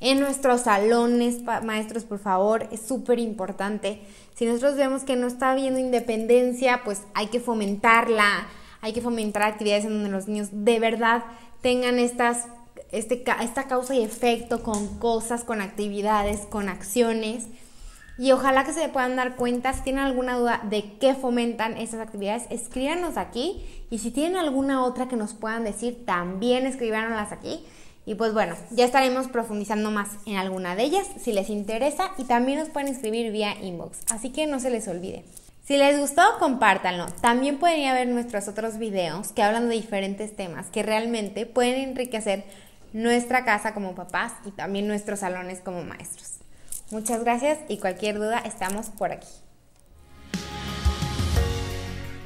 en 0.00 0.20
nuestros 0.20 0.62
salones, 0.62 1.42
maestros, 1.64 2.04
por 2.04 2.18
favor, 2.18 2.68
es 2.70 2.80
súper 2.80 3.18
importante. 3.18 4.00
Si 4.34 4.46
nosotros 4.46 4.76
vemos 4.76 5.02
que 5.02 5.16
no 5.16 5.26
está 5.26 5.50
habiendo 5.50 5.80
independencia, 5.80 6.82
pues 6.84 7.02
hay 7.14 7.28
que 7.28 7.40
fomentarla, 7.40 8.46
hay 8.80 8.92
que 8.92 9.00
fomentar 9.00 9.42
actividades 9.42 9.86
en 9.86 9.94
donde 9.94 10.10
los 10.10 10.28
niños 10.28 10.48
de 10.52 10.78
verdad 10.78 11.24
tengan 11.62 11.98
este, 11.98 13.24
esta 13.40 13.64
causa 13.66 13.94
y 13.94 14.04
efecto 14.04 14.62
con 14.62 14.98
cosas, 14.98 15.42
con 15.42 15.60
actividades, 15.60 16.40
con 16.42 16.68
acciones 16.68 17.46
y 18.18 18.32
ojalá 18.32 18.64
que 18.64 18.72
se 18.72 18.88
puedan 18.88 19.14
dar 19.14 19.36
cuenta, 19.36 19.72
si 19.72 19.82
tienen 19.82 20.02
alguna 20.02 20.36
duda 20.36 20.60
de 20.64 20.96
qué 20.98 21.14
fomentan 21.14 21.76
estas 21.76 22.00
actividades, 22.00 22.46
escríbanos 22.50 23.16
aquí. 23.16 23.64
Y 23.90 23.98
si 23.98 24.10
tienen 24.10 24.36
alguna 24.36 24.84
otra 24.84 25.06
que 25.06 25.14
nos 25.14 25.34
puedan 25.34 25.62
decir, 25.62 26.04
también 26.04 26.66
escríbanoslas 26.66 27.30
aquí. 27.30 27.64
Y 28.06 28.16
pues 28.16 28.32
bueno, 28.32 28.56
ya 28.70 28.84
estaremos 28.84 29.28
profundizando 29.28 29.92
más 29.92 30.08
en 30.26 30.36
alguna 30.36 30.74
de 30.74 30.82
ellas 30.82 31.06
si 31.20 31.30
les 31.30 31.48
interesa 31.48 32.10
y 32.18 32.24
también 32.24 32.58
nos 32.58 32.70
pueden 32.70 32.88
escribir 32.88 33.30
vía 33.30 33.54
inbox, 33.60 33.98
así 34.10 34.30
que 34.30 34.46
no 34.46 34.58
se 34.60 34.70
les 34.70 34.88
olvide. 34.88 35.24
Si 35.64 35.76
les 35.76 36.00
gustó, 36.00 36.22
compártanlo. 36.38 37.06
También 37.20 37.58
pueden 37.58 37.80
ir 37.80 37.88
a 37.88 37.92
ver 37.92 38.08
nuestros 38.08 38.48
otros 38.48 38.78
videos 38.78 39.32
que 39.32 39.42
hablan 39.42 39.68
de 39.68 39.74
diferentes 39.74 40.34
temas 40.34 40.68
que 40.68 40.82
realmente 40.82 41.44
pueden 41.44 41.90
enriquecer 41.90 42.44
nuestra 42.94 43.44
casa 43.44 43.74
como 43.74 43.94
papás 43.94 44.32
y 44.46 44.50
también 44.52 44.88
nuestros 44.88 45.20
salones 45.20 45.60
como 45.60 45.84
maestros. 45.84 46.37
Muchas 46.90 47.22
gracias 47.22 47.58
y 47.68 47.78
cualquier 47.78 48.16
duda 48.16 48.38
estamos 48.38 48.90
por 48.90 49.12
aquí. 49.12 49.28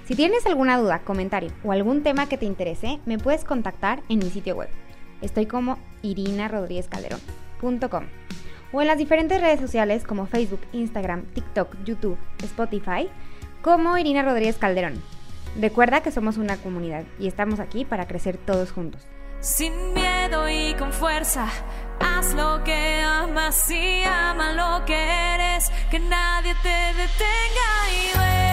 Si 0.07 0.14
tienes 0.14 0.46
alguna 0.46 0.79
duda, 0.79 1.01
comentario 1.01 1.53
o 1.64 1.72
algún 1.72 2.03
tema 2.03 2.29
que 2.29 2.38
te 2.38 2.46
interese, 2.46 3.01
me 3.07 3.18
puedes 3.18 3.44
contactar 3.44 4.03
en 4.09 4.18
mi 4.18 4.31
sitio 4.31 4.57
web. 4.57 4.68
Estoy 5.20 5.46
como 5.46 5.79
irinarodríguezcalderón.com 6.03 8.05
o 8.72 8.81
en 8.81 8.87
las 8.87 8.98
diferentes 8.98 9.40
redes 9.40 9.61
sociales 9.61 10.05
como 10.05 10.27
Facebook, 10.27 10.61
Instagram, 10.72 11.25
TikTok, 11.35 11.77
YouTube, 11.85 12.18
Spotify, 12.42 13.09
como 13.62 13.96
Irina 13.98 14.22
Rodríguez 14.22 14.59
Calderón. 14.59 15.03
Recuerda 15.61 16.03
que 16.03 16.11
somos 16.11 16.38
una 16.38 16.57
comunidad 16.57 17.05
y 17.18 17.29
estamos 17.29 17.61
aquí 17.61 17.85
para 17.85 18.09
crecer 18.09 18.38
todos 18.38 18.72
juntos. 18.72 19.07
Sin 19.40 19.92
miedo 19.92 20.48
y 20.48 20.75
con 20.75 20.92
fuerza, 20.92 21.48
haz 22.22 22.35
lo 22.35 22.62
que 22.62 23.02
amas 23.02 23.70
y 23.70 24.04
ama 24.04 24.52
lo 24.52 24.85
que 24.85 24.94
eres, 24.94 25.70
que 25.90 25.98
nadie 25.98 26.54
te 26.62 26.78
detenga 27.00 27.70
y 27.90 28.51